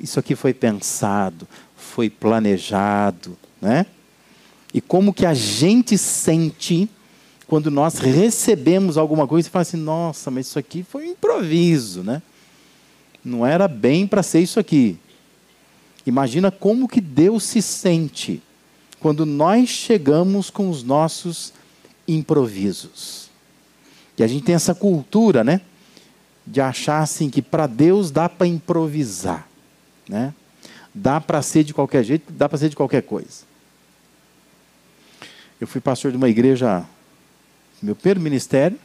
isso 0.00 0.18
aqui 0.18 0.34
foi 0.34 0.54
pensado, 0.54 1.46
foi 1.76 2.08
planejado, 2.08 3.36
né? 3.60 3.86
E 4.72 4.80
como 4.80 5.12
que 5.12 5.26
a 5.26 5.34
gente 5.34 5.98
sente 5.98 6.88
quando 7.46 7.70
nós 7.70 7.98
recebemos 7.98 8.96
alguma 8.96 9.26
coisa 9.26 9.48
e 9.48 9.50
fala 9.50 9.62
assim, 9.62 9.76
nossa, 9.76 10.30
mas 10.30 10.46
isso 10.46 10.58
aqui 10.58 10.82
foi 10.82 11.08
um 11.08 11.10
improviso, 11.10 12.02
né? 12.02 12.22
Não 13.24 13.44
era 13.44 13.68
bem 13.68 14.06
para 14.06 14.22
ser 14.22 14.40
isso 14.40 14.58
aqui. 14.58 14.98
Imagina 16.06 16.50
como 16.50 16.88
que 16.88 17.00
Deus 17.00 17.44
se 17.44 17.60
sente 17.60 18.42
quando 18.98 19.26
nós 19.26 19.68
chegamos 19.68 20.48
com 20.48 20.70
os 20.70 20.82
nossos 20.82 21.52
improvisos. 22.06 23.30
E 24.16 24.22
a 24.22 24.26
gente 24.26 24.44
tem 24.44 24.54
essa 24.54 24.74
cultura, 24.74 25.42
né? 25.42 25.60
De 26.46 26.60
achar 26.60 27.00
assim 27.00 27.30
que 27.30 27.40
para 27.40 27.66
Deus 27.66 28.10
dá 28.10 28.28
para 28.28 28.46
improvisar, 28.46 29.48
né? 30.08 30.34
Dá 30.94 31.20
para 31.20 31.40
ser 31.40 31.64
de 31.64 31.72
qualquer 31.72 32.04
jeito, 32.04 32.32
dá 32.32 32.48
para 32.48 32.58
ser 32.58 32.68
de 32.68 32.76
qualquer 32.76 33.02
coisa. 33.02 33.50
Eu 35.60 35.66
fui 35.66 35.80
pastor 35.80 36.10
de 36.10 36.16
uma 36.16 36.28
igreja, 36.28 36.84
meu 37.80 37.94
primeiro 37.94 38.20
ministério, 38.20 38.78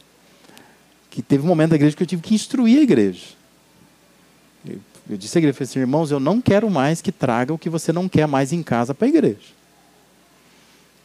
que 1.10 1.20
teve 1.20 1.42
um 1.42 1.46
momento 1.46 1.70
da 1.70 1.76
igreja 1.76 1.96
que 1.96 2.02
eu 2.02 2.06
tive 2.06 2.22
que 2.22 2.34
instruir 2.34 2.78
a 2.78 2.82
igreja. 2.82 3.26
Eu, 4.66 4.78
eu 5.10 5.16
disse 5.16 5.36
à 5.36 5.40
igreja, 5.40 5.54
falei 5.54 5.68
assim, 5.68 5.80
irmãos, 5.80 6.10
eu 6.10 6.20
não 6.20 6.40
quero 6.40 6.70
mais 6.70 7.02
que 7.02 7.10
traga 7.10 7.52
o 7.52 7.58
que 7.58 7.68
você 7.68 7.92
não 7.92 8.08
quer 8.08 8.26
mais 8.26 8.52
em 8.52 8.62
casa 8.62 8.94
para 8.94 9.06
a 9.06 9.08
igreja. 9.08 9.57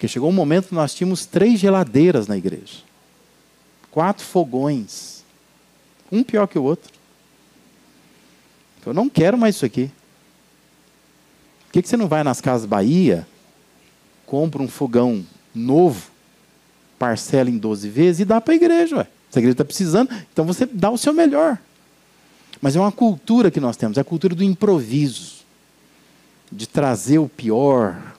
Porque 0.04 0.12
chegou 0.12 0.30
um 0.30 0.34
momento 0.34 0.68
que 0.68 0.76
nós 0.76 0.94
tínhamos 0.94 1.26
três 1.26 1.62
geladeiras 1.62 2.28
na 2.28 2.36
igreja. 2.36 2.80
Quatro 3.89 4.26
fogões. 4.26 5.24
Um 6.12 6.22
pior 6.22 6.46
que 6.46 6.60
o 6.60 6.63
outro. 6.63 6.92
Eu 8.86 8.94
não 8.94 9.08
quero 9.08 9.38
mais 9.38 9.56
isso 9.56 9.66
aqui. 9.66 9.89
Por 11.68 11.72
que, 11.72 11.82
que 11.84 11.88
você 11.88 11.96
não 11.96 12.10
vai 12.10 12.22
nas 12.22 12.42
casas 12.42 12.66
Bahia, 12.66 13.26
compra 14.26 14.62
um 14.62 14.68
fogão 14.68 15.26
novo, 15.56 16.12
parcela 17.00 17.50
em 17.50 17.58
12 17.58 17.88
vezes 17.88 18.20
e 18.20 18.26
dá 18.26 18.42
para 18.42 18.56
a 18.56 18.58
igreja? 18.58 18.98
Ué. 18.98 19.08
Se 19.32 19.39
a 19.39 19.39
igreja 19.39 19.54
está 19.54 19.63
precisando, 19.63 20.13
então 20.34 20.44
você 20.44 20.66
dá 20.66 20.89
o 20.89 20.98
seu 20.98 21.13
melhor. 21.13 21.58
Mas 22.60 22.76
é 22.76 22.80
uma 22.82 22.92
cultura 22.92 23.50
que 23.50 23.62
nós 23.62 23.78
temos, 23.78 23.98
é 23.98 24.02
a 24.02 24.04
cultura 24.04 24.36
do 24.36 24.44
improviso, 24.44 25.46
de 26.52 26.68
trazer 26.68 27.20
o 27.20 27.30
pior, 27.30 28.12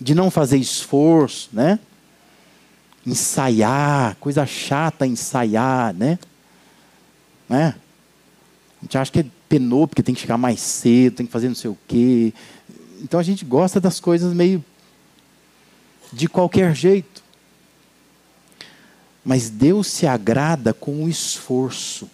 de 0.00 0.14
não 0.14 0.30
fazer 0.30 0.56
esforço, 0.56 1.50
né? 1.52 1.78
Ensaiar, 3.06 4.16
coisa 4.16 4.46
chata 4.46 5.06
ensaiar, 5.06 5.92
né? 5.94 6.18
né? 7.48 7.74
A 8.80 8.84
gente 8.84 8.98
acha 8.98 9.12
que 9.12 9.20
é 9.20 9.26
penou 9.48 9.86
porque 9.86 10.02
tem 10.02 10.14
que 10.14 10.20
chegar 10.20 10.38
mais 10.38 10.60
cedo, 10.60 11.16
tem 11.16 11.26
que 11.26 11.32
fazer 11.32 11.48
não 11.48 11.54
sei 11.54 11.70
o 11.70 11.78
quê. 11.88 12.32
Então 13.02 13.18
a 13.18 13.22
gente 13.22 13.44
gosta 13.44 13.80
das 13.80 13.98
coisas 13.98 14.32
meio 14.32 14.64
de 16.12 16.28
qualquer 16.28 16.74
jeito. 16.74 17.22
Mas 19.24 19.50
Deus 19.50 19.88
se 19.88 20.06
agrada 20.06 20.72
com 20.72 21.04
o 21.04 21.08
esforço. 21.08 22.08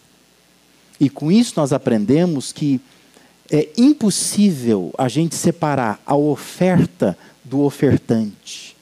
E 0.98 1.10
com 1.10 1.30
isso 1.30 1.52
nós 1.56 1.72
aprendemos 1.72 2.52
que 2.52 2.80
é 3.50 3.68
impossível 3.76 4.92
a 4.96 5.08
gente 5.08 5.34
separar 5.36 6.00
a 6.04 6.16
oferta 6.16 7.16
do 7.48 7.62
ofertante. 7.62 8.76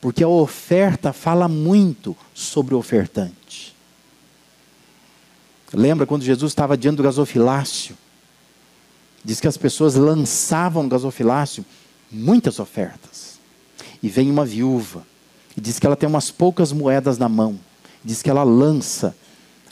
Porque 0.00 0.22
a 0.22 0.28
oferta 0.28 1.12
fala 1.12 1.48
muito 1.48 2.16
sobre 2.34 2.74
o 2.74 2.78
ofertante. 2.78 3.74
Lembra 5.72 6.06
quando 6.06 6.22
Jesus 6.22 6.52
estava 6.52 6.76
diante 6.76 6.96
do 6.96 7.02
gasofilácio? 7.02 7.96
Diz 9.24 9.40
que 9.40 9.48
as 9.48 9.56
pessoas 9.56 9.96
lançavam 9.96 10.84
no 10.84 10.88
gasofilácio 10.88 11.64
muitas 12.10 12.60
ofertas. 12.60 13.38
E 14.02 14.08
vem 14.08 14.30
uma 14.30 14.44
viúva. 14.44 15.04
E 15.56 15.60
diz 15.60 15.78
que 15.78 15.86
ela 15.86 15.96
tem 15.96 16.08
umas 16.08 16.30
poucas 16.30 16.70
moedas 16.70 17.18
na 17.18 17.28
mão. 17.28 17.58
Diz 18.04 18.22
que 18.22 18.30
ela 18.30 18.44
lança 18.44 19.16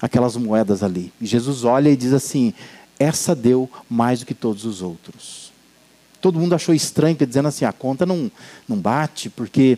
aquelas 0.02 0.36
moedas 0.36 0.82
ali. 0.82 1.12
E 1.20 1.26
Jesus 1.26 1.62
olha 1.62 1.88
e 1.90 1.96
diz 1.96 2.12
assim: 2.12 2.52
essa 2.98 3.34
deu 3.34 3.70
mais 3.88 4.20
do 4.20 4.26
que 4.26 4.34
todos 4.34 4.64
os 4.64 4.82
outros. 4.82 5.53
Todo 6.24 6.40
mundo 6.40 6.54
achou 6.54 6.74
estranho, 6.74 7.14
dizendo 7.14 7.48
assim: 7.48 7.66
a 7.66 7.72
conta 7.72 8.06
não, 8.06 8.32
não 8.66 8.78
bate, 8.78 9.28
porque 9.28 9.76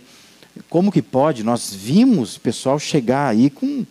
como 0.71 0.93
que 0.93 1.03
pode? 1.03 1.43
Nós 1.43 1.75
vimos 1.75 2.37
o 2.37 2.41
pessoal 2.41 2.79
chegar 2.79 3.27
aí 3.27 3.51
com 3.51 3.85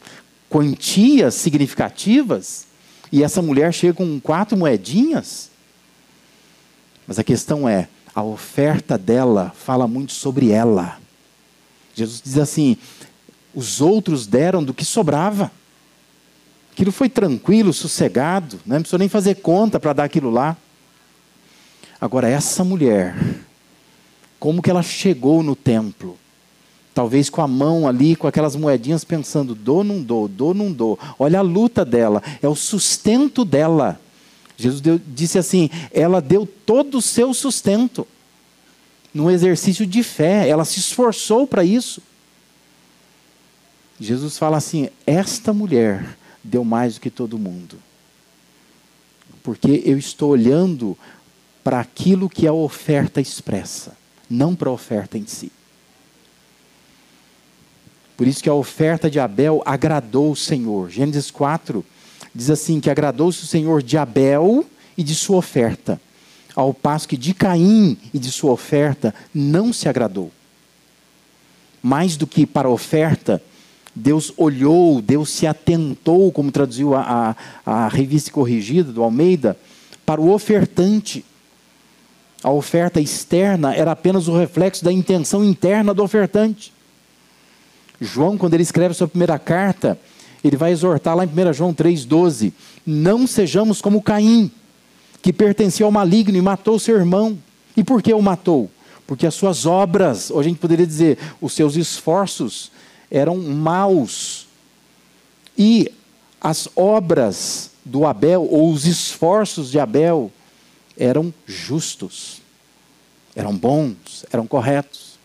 quantias 0.50 1.36
significativas 1.36 2.66
e 3.12 3.26
essa 3.26 3.42
mulher 3.42 3.74
chega 3.74 3.96
com 3.96 4.22
quatro 4.22 4.58
moedinhas. 4.58 5.50
Mas 7.06 7.20
a 7.20 7.26
questão 7.26 7.68
é: 7.68 7.90
a 8.16 8.24
oferta 8.24 8.98
dela 8.98 9.52
fala 9.54 9.86
muito 9.86 10.14
sobre 10.14 10.52
ela. 10.52 10.98
Jesus 11.94 12.22
diz 12.24 12.38
assim: 12.38 12.78
os 13.54 13.82
outros 13.82 14.26
deram 14.26 14.64
do 14.64 14.74
que 14.74 14.86
sobrava. 14.86 15.52
Aquilo 16.72 16.94
foi 16.94 17.10
tranquilo, 17.10 17.74
sossegado, 17.74 18.62
né? 18.66 18.76
não 18.76 18.82
precisou 18.82 19.00
nem 19.00 19.10
fazer 19.10 19.36
conta 19.36 19.78
para 19.78 19.92
dar 19.92 20.06
aquilo 20.06 20.32
lá. 20.32 20.56
Agora, 22.06 22.30
essa 22.30 22.64
mulher, 22.64 23.16
como 24.40 24.62
que 24.62 24.70
ela 24.70 24.84
chegou 24.84 25.42
no 25.42 25.56
templo? 25.56 26.20
Talvez 26.94 27.32
com 27.32 27.42
a 27.42 27.48
mão 27.48 27.88
ali, 27.88 28.16
com 28.16 28.28
aquelas 28.28 28.56
moedinhas, 28.56 29.04
pensando: 29.04 29.56
dou, 29.56 29.84
não 29.84 30.04
dou, 30.04 30.28
dou, 30.28 30.54
não 30.54 30.72
dou. 30.72 31.00
Olha 31.18 31.40
a 31.40 31.42
luta 31.42 31.84
dela, 31.84 32.22
é 32.44 32.48
o 32.48 32.54
sustento 32.54 33.44
dela. 33.44 34.00
Jesus 34.56 34.82
deu, 34.82 35.02
disse 35.04 35.40
assim: 35.40 35.68
ela 35.92 36.22
deu 36.22 36.46
todo 36.46 37.00
o 37.00 37.02
seu 37.02 37.34
sustento. 37.34 38.08
Num 39.12 39.32
exercício 39.32 39.84
de 39.84 40.04
fé, 40.04 40.48
ela 40.48 40.64
se 40.64 40.80
esforçou 40.80 41.48
para 41.48 41.64
isso. 41.64 42.04
Jesus 44.00 44.38
fala 44.38 44.58
assim: 44.58 44.90
esta 45.08 45.52
mulher 45.52 46.16
deu 46.44 46.64
mais 46.64 46.94
do 46.94 47.02
que 47.02 47.10
todo 47.10 47.40
mundo. 47.40 47.80
Porque 49.42 49.82
eu 49.86 49.98
estou 49.98 50.30
olhando 50.30 50.96
para 51.66 51.80
aquilo 51.80 52.30
que 52.30 52.46
a 52.46 52.54
oferta 52.54 53.20
expressa, 53.20 53.98
não 54.30 54.54
para 54.56 54.70
a 54.70 54.72
oferta 54.72 55.18
em 55.18 55.26
si. 55.26 55.52
Por 58.16 58.28
isso 58.28 58.44
que 58.44 58.48
a 58.48 58.54
oferta 58.54 59.10
de 59.10 59.20
Abel 59.20 59.64
agradou 59.66 60.32
o 60.32 60.36
Senhor. 60.36 60.92
Gênesis 60.92 61.32
4 61.32 61.84
diz 62.36 62.52
assim: 62.52 62.80
que 62.80 62.88
agradou-se 62.88 63.44
o 63.44 63.48
Senhor 63.48 63.82
de 63.82 63.98
Abel 63.98 64.64
e 64.96 65.02
de 65.02 65.16
sua 65.16 65.38
oferta, 65.38 66.00
ao 66.56 66.72
passo 66.72 67.08
que 67.08 67.18
de 67.18 67.34
Caim 67.34 67.98
e 68.14 68.20
de 68.20 68.32
sua 68.32 68.52
oferta 68.52 69.14
não 69.34 69.74
se 69.74 69.90
agradou. 69.90 70.32
Mais 71.82 72.16
do 72.16 72.28
que 72.28 72.46
para 72.46 72.68
a 72.68 72.72
oferta, 72.72 73.42
Deus 73.96 74.32
olhou, 74.38 75.02
Deus 75.02 75.32
se 75.32 75.48
atentou, 75.48 76.32
como 76.32 76.52
traduziu 76.52 76.94
a, 76.94 77.36
a, 77.66 77.86
a 77.86 77.88
revista 77.88 78.30
corrigida 78.30 78.92
do 78.92 79.02
Almeida, 79.02 79.58
para 80.06 80.22
o 80.22 80.32
ofertante. 80.32 81.26
A 82.46 82.52
oferta 82.52 83.02
externa 83.02 83.74
era 83.74 83.94
apenas 83.94 84.28
o 84.28 84.38
reflexo 84.38 84.86
da 84.86 84.94
intenção 84.94 85.44
interna 85.44 85.96
do 85.96 86.04
ofertante. 86.04 86.72
João, 88.00 88.38
quando 88.38 88.54
ele 88.54 88.62
escreve 88.62 88.94
sua 88.94 89.08
primeira 89.08 89.40
carta, 89.40 90.00
ele 90.44 90.56
vai 90.56 90.72
exortar 90.72 91.16
lá 91.16 91.26
em 91.26 91.28
1 91.28 91.54
João 91.54 91.74
3,12: 91.74 92.54
Não 92.86 93.26
sejamos 93.26 93.82
como 93.82 94.00
Caim, 94.00 94.52
que 95.24 95.34
pertencia 95.34 95.88
ao 95.88 95.92
maligno 95.92 96.38
e 96.38 96.42
matou 96.42 96.78
seu 96.78 96.96
irmão. 96.96 97.36
E 97.76 97.84
por 97.84 98.00
que 98.04 98.14
o 98.14 98.22
matou? 98.22 98.70
Porque 99.08 99.26
as 99.26 99.34
suas 99.34 99.66
obras, 99.66 100.30
ou 100.30 100.40
a 100.40 100.44
gente 100.44 100.60
poderia 100.60 100.86
dizer, 100.86 101.18
os 101.42 101.52
seus 101.52 101.76
esforços, 101.76 102.72
eram 103.10 103.38
maus. 103.38 104.46
E 105.58 105.92
as 106.40 106.70
obras 106.76 107.72
do 107.84 108.06
Abel, 108.06 108.48
ou 108.48 108.72
os 108.72 108.86
esforços 108.86 109.72
de 109.72 109.80
Abel, 109.80 110.32
eram 110.98 111.34
justos, 111.46 112.42
eram 113.36 113.56
bons, 113.56 114.26
eram 114.32 114.48
corretos. 114.48 115.20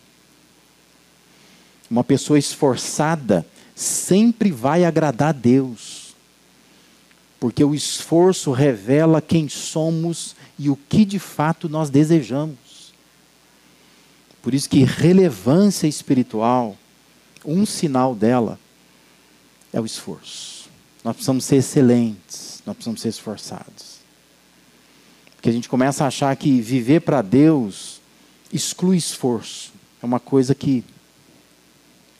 Uma 1.89 2.03
pessoa 2.03 2.39
esforçada 2.39 3.45
sempre 3.75 4.51
vai 4.51 4.85
agradar 4.85 5.29
a 5.29 5.33
Deus, 5.33 6.15
porque 7.39 7.63
o 7.63 7.73
esforço 7.73 8.51
revela 8.51 9.21
quem 9.21 9.49
somos 9.49 10.35
e 10.57 10.69
o 10.69 10.75
que 10.75 11.03
de 11.03 11.19
fato 11.19 11.67
nós 11.67 11.89
desejamos. 11.89 12.93
Por 14.41 14.53
isso 14.53 14.69
que 14.69 14.83
relevância 14.83 15.87
espiritual, 15.87 16.77
um 17.45 17.65
sinal 17.65 18.15
dela 18.15 18.59
é 19.73 19.79
o 19.79 19.85
esforço. 19.85 20.69
Nós 21.03 21.15
precisamos 21.15 21.45
ser 21.45 21.57
excelentes, 21.57 22.61
nós 22.65 22.75
precisamos 22.75 23.01
ser 23.01 23.09
esforçados. 23.09 23.90
Porque 25.41 25.49
a 25.49 25.53
gente 25.53 25.67
começa 25.67 26.03
a 26.03 26.07
achar 26.07 26.35
que 26.35 26.61
viver 26.61 26.99
para 26.99 27.19
Deus 27.23 27.99
exclui 28.53 28.95
esforço. 28.95 29.73
É 29.99 30.05
uma 30.05 30.19
coisa 30.19 30.53
que 30.53 30.83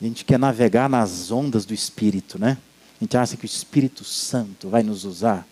a 0.00 0.04
gente 0.04 0.24
quer 0.24 0.40
navegar 0.40 0.90
nas 0.90 1.30
ondas 1.30 1.64
do 1.64 1.72
Espírito, 1.72 2.36
né? 2.36 2.58
A 3.00 3.04
gente 3.04 3.16
acha 3.16 3.36
que 3.36 3.44
o 3.44 3.46
Espírito 3.46 4.02
Santo 4.02 4.68
vai 4.68 4.82
nos 4.82 5.04
usar 5.04 5.46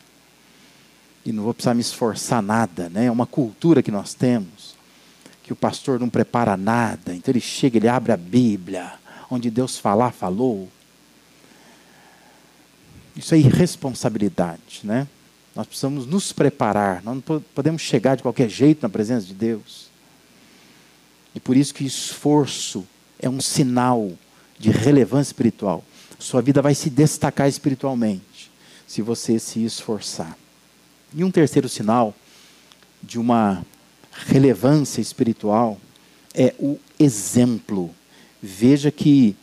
e 1.25 1.31
não 1.31 1.45
vou 1.45 1.55
precisar 1.55 1.75
me 1.75 1.81
esforçar 1.81 2.43
nada, 2.43 2.89
né? 2.89 3.05
É 3.05 3.11
uma 3.11 3.25
cultura 3.25 3.85
que 3.85 3.93
nós 3.93 4.15
temos 4.15 4.75
que 5.45 5.53
o 5.53 5.57
pastor 5.57 6.01
não 6.01 6.09
prepara 6.09 6.57
nada, 6.57 7.15
então 7.15 7.31
ele 7.31 7.41
chega, 7.41 7.79
ele 7.79 7.87
abre 7.87 8.11
a 8.11 8.17
Bíblia, 8.17 8.95
onde 9.31 9.49
Deus 9.49 9.79
falar, 9.79 10.11
falou. 10.11 10.69
Isso 13.15 13.33
é 13.33 13.39
irresponsabilidade, 13.39 14.81
né? 14.83 15.07
Nós 15.61 15.67
precisamos 15.67 16.07
nos 16.07 16.33
preparar, 16.33 17.03
nós 17.03 17.17
não 17.17 17.41
podemos 17.55 17.83
chegar 17.83 18.17
de 18.17 18.23
qualquer 18.23 18.49
jeito 18.49 18.81
na 18.81 18.89
presença 18.89 19.27
de 19.27 19.35
Deus. 19.35 19.91
E 21.35 21.39
por 21.39 21.55
isso 21.55 21.75
que 21.75 21.85
esforço 21.85 22.87
é 23.19 23.29
um 23.29 23.43
sinal 23.43 24.11
de 24.59 24.71
relevância 24.71 25.33
espiritual. 25.33 25.85
Sua 26.19 26.41
vida 26.41 26.63
vai 26.63 26.75
se 26.75 26.89
destacar 26.89 27.47
espiritualmente 27.47 28.51
se 28.87 29.03
você 29.03 29.39
se 29.39 29.63
esforçar. 29.63 30.35
E 31.15 31.23
um 31.23 31.31
terceiro 31.31 31.69
sinal 31.69 32.15
de 33.03 33.19
uma 33.19 33.63
relevância 34.29 35.03
espiritual 35.03 35.79
é 36.33 36.55
o 36.59 36.79
exemplo. 36.99 37.95
Veja 38.43 38.91
que 38.91 39.37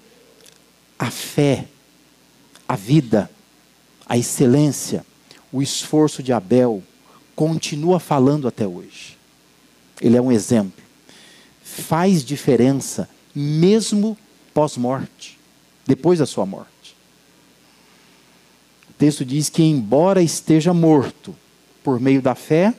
a 0.97 1.11
fé, 1.11 1.67
a 2.67 2.75
vida, 2.75 3.29
a 4.03 4.17
excelência, 4.17 5.05
o 5.51 5.61
esforço 5.61 6.21
de 6.21 6.33
Abel 6.33 6.83
continua 7.35 7.99
falando 7.99 8.47
até 8.47 8.67
hoje. 8.67 9.17
Ele 10.01 10.17
é 10.17 10.21
um 10.21 10.31
exemplo. 10.31 10.83
Faz 11.61 12.23
diferença 12.23 13.09
mesmo 13.33 14.17
pós-morte, 14.53 15.37
depois 15.85 16.19
da 16.19 16.25
sua 16.25 16.45
morte. 16.45 16.95
O 18.89 18.93
texto 18.93 19.23
diz 19.23 19.49
que, 19.49 19.61
embora 19.61 20.21
esteja 20.21 20.73
morto, 20.73 21.35
por 21.83 21.99
meio 21.99 22.21
da 22.21 22.33
fé, 22.33 22.73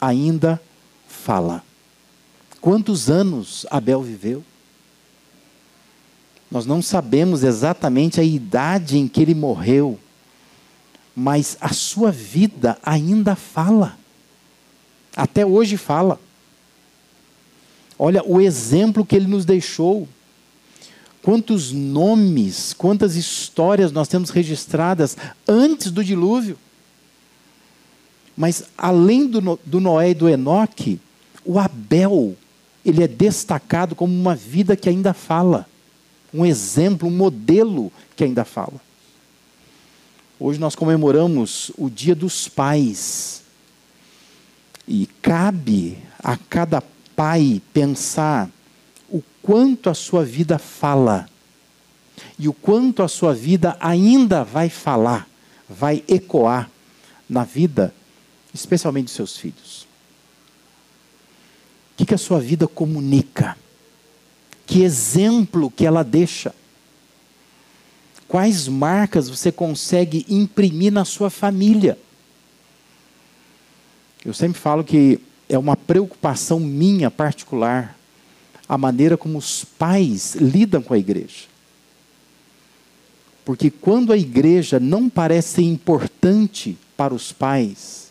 ainda 0.00 0.60
fala. 1.06 1.62
Quantos 2.60 3.08
anos 3.08 3.64
Abel 3.70 4.02
viveu? 4.02 4.44
Nós 6.50 6.66
não 6.66 6.82
sabemos 6.82 7.42
exatamente 7.42 8.20
a 8.20 8.24
idade 8.24 8.98
em 8.98 9.08
que 9.08 9.20
ele 9.22 9.34
morreu, 9.34 9.98
mas 11.14 11.56
a 11.60 11.72
sua 11.72 12.10
vida 12.10 12.76
ainda 12.82 13.36
fala. 13.36 13.96
Até 15.16 15.46
hoje 15.46 15.76
fala. 15.76 16.18
Olha 17.98 18.22
o 18.24 18.40
exemplo 18.40 19.04
que 19.04 19.14
ele 19.14 19.26
nos 19.26 19.44
deixou. 19.44 20.08
Quantos 21.22 21.72
nomes, 21.72 22.72
quantas 22.72 23.16
histórias 23.16 23.92
nós 23.92 24.08
temos 24.08 24.30
registradas 24.30 25.16
antes 25.46 25.90
do 25.90 26.04
dilúvio. 26.04 26.58
Mas 28.36 28.64
além 28.76 29.26
do, 29.26 29.58
do 29.64 29.80
Noé 29.80 30.10
e 30.10 30.14
do 30.14 30.28
Enoque, 30.28 31.00
o 31.44 31.58
Abel, 31.58 32.36
ele 32.84 33.02
é 33.02 33.08
destacado 33.08 33.94
como 33.94 34.12
uma 34.12 34.34
vida 34.34 34.76
que 34.76 34.88
ainda 34.88 35.14
fala. 35.14 35.66
Um 36.32 36.44
exemplo, 36.44 37.08
um 37.08 37.16
modelo 37.16 37.92
que 38.16 38.24
ainda 38.24 38.44
fala. 38.44 38.80
Hoje 40.38 40.58
nós 40.58 40.74
comemoramos 40.74 41.70
o 41.78 41.88
Dia 41.88 42.14
dos 42.14 42.48
Pais. 42.48 43.42
E 44.86 45.06
cabe 45.22 45.98
a 46.18 46.36
cada 46.36 46.82
pai 47.14 47.62
pensar 47.72 48.50
o 49.08 49.22
quanto 49.40 49.88
a 49.88 49.94
sua 49.94 50.24
vida 50.24 50.58
fala 50.58 51.28
e 52.38 52.48
o 52.48 52.52
quanto 52.52 53.02
a 53.02 53.08
sua 53.08 53.32
vida 53.32 53.76
ainda 53.80 54.44
vai 54.44 54.68
falar, 54.68 55.28
vai 55.68 56.02
ecoar 56.08 56.68
na 57.28 57.44
vida 57.44 57.94
especialmente 58.52 59.06
dos 59.06 59.14
seus 59.14 59.36
filhos. 59.36 59.86
O 61.92 61.96
que, 61.96 62.06
que 62.06 62.14
a 62.14 62.18
sua 62.18 62.40
vida 62.40 62.66
comunica? 62.66 63.56
Que 64.66 64.82
exemplo 64.82 65.70
que 65.70 65.86
ela 65.86 66.02
deixa? 66.02 66.54
Quais 68.28 68.68
marcas 68.68 69.28
você 69.28 69.52
consegue 69.52 70.24
imprimir 70.28 70.92
na 70.92 71.04
sua 71.04 71.30
família? 71.30 71.98
Eu 74.24 74.32
sempre 74.32 74.58
falo 74.58 74.82
que 74.82 75.20
é 75.48 75.58
uma 75.58 75.76
preocupação 75.76 76.58
minha 76.58 77.10
particular 77.10 77.96
a 78.68 78.78
maneira 78.78 79.16
como 79.16 79.36
os 79.36 79.64
pais 79.64 80.34
lidam 80.34 80.82
com 80.82 80.94
a 80.94 80.98
igreja. 80.98 81.44
Porque 83.44 83.70
quando 83.70 84.12
a 84.12 84.16
igreja 84.16 84.80
não 84.80 85.10
parece 85.10 85.62
importante 85.62 86.78
para 86.96 87.12
os 87.12 87.30
pais, 87.30 88.10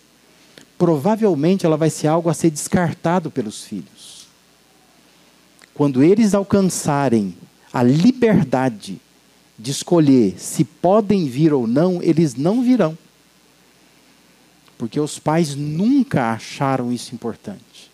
provavelmente 0.78 1.65
ela 1.65 1.76
vai 1.76 1.89
ser 1.89 2.08
algo 2.08 2.30
a 2.30 2.34
ser 2.34 2.52
descartado 2.52 3.32
pelos 3.32 3.63
filhos. 3.63 4.28
Quando 5.73 6.04
eles 6.04 6.36
alcançarem 6.36 7.36
a 7.71 7.82
liberdade 7.82 9.02
de 9.57 9.71
escolher 9.71 10.35
se 10.37 10.63
podem 10.63 11.27
vir 11.27 11.53
ou 11.53 11.67
não, 11.67 12.01
eles 12.01 12.35
não 12.35 12.63
virão. 12.63 12.97
Porque 14.77 14.99
os 14.99 15.19
pais 15.19 15.55
nunca 15.55 16.31
acharam 16.31 16.91
isso 16.91 17.13
importante. 17.13 17.91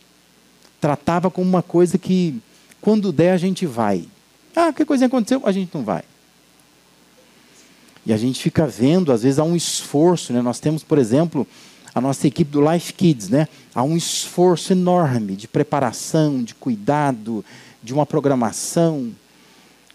Tratava 0.79 1.29
como 1.29 1.47
uma 1.47 1.61
coisa 1.61 1.97
que, 1.97 2.41
quando 2.81 3.11
der, 3.11 3.33
a 3.33 3.37
gente 3.37 3.65
vai. 3.65 4.05
Ah, 4.55 4.73
que 4.73 4.85
coisa 4.85 5.05
aconteceu? 5.05 5.41
A 5.45 5.51
gente 5.51 5.73
não 5.73 5.83
vai. 5.83 6.03
E 8.05 8.13
a 8.13 8.17
gente 8.17 8.41
fica 8.41 8.65
vendo, 8.65 9.11
às 9.11 9.23
vezes 9.23 9.39
há 9.39 9.43
um 9.43 9.55
esforço. 9.55 10.33
Né? 10.33 10.41
Nós 10.41 10.59
temos, 10.59 10.83
por 10.83 10.97
exemplo, 10.97 11.45
a 11.93 12.01
nossa 12.01 12.25
equipe 12.27 12.49
do 12.49 12.67
Life 12.67 12.93
Kids, 12.93 13.29
né? 13.29 13.47
Há 13.75 13.83
um 13.83 13.95
esforço 13.97 14.73
enorme 14.73 15.35
de 15.35 15.47
preparação, 15.47 16.43
de 16.43 16.55
cuidado, 16.55 17.43
de 17.83 17.93
uma 17.93 18.05
programação. 18.05 19.11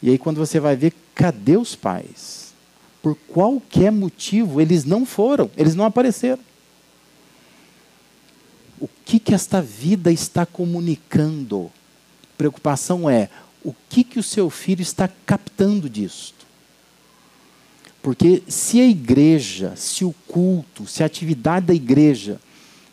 E 0.03 0.11
aí 0.11 0.19
quando 0.19 0.37
você 0.37 0.61
vai 0.61 0.77
ver, 0.77 0.93
cadê 1.15 1.57
os 1.57 1.75
pais? 1.75 2.53
Por 3.03 3.15
qualquer 3.29 3.93
motivo, 3.93 4.61
eles 4.61 4.85
não 4.85 5.05
foram, 5.05 5.51
eles 5.57 5.75
não 5.75 5.85
apareceram. 5.85 6.43
O 8.81 8.89
que 9.05 9.19
que 9.19 9.35
esta 9.35 9.61
vida 9.61 10.11
está 10.11 10.45
comunicando? 10.45 11.71
Preocupação 12.37 13.09
é 13.09 13.29
o 13.63 13.75
que 13.89 14.05
que 14.05 14.19
o 14.19 14.23
seu 14.23 14.51
filho 14.51 14.83
está 14.83 15.09
captando 15.27 15.89
disso? 15.89 16.35
Porque 18.03 18.43
se 18.47 18.81
a 18.81 18.87
igreja, 18.87 19.73
se 19.77 20.05
o 20.05 20.15
culto, 20.29 20.87
se 20.87 21.03
a 21.03 21.07
atividade 21.07 21.67
da 21.67 21.75
igreja 21.75 22.39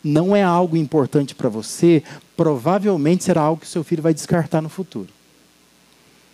não 0.02 0.34
é 0.34 0.42
algo 0.42 0.76
importante 0.76 1.34
para 1.34 1.50
você, 1.50 2.02
provavelmente 2.34 3.24
será 3.24 3.42
algo 3.42 3.60
que 3.60 3.68
seu 3.68 3.84
filho 3.84 4.02
vai 4.02 4.14
descartar 4.14 4.62
no 4.62 4.70
futuro. 4.70 5.08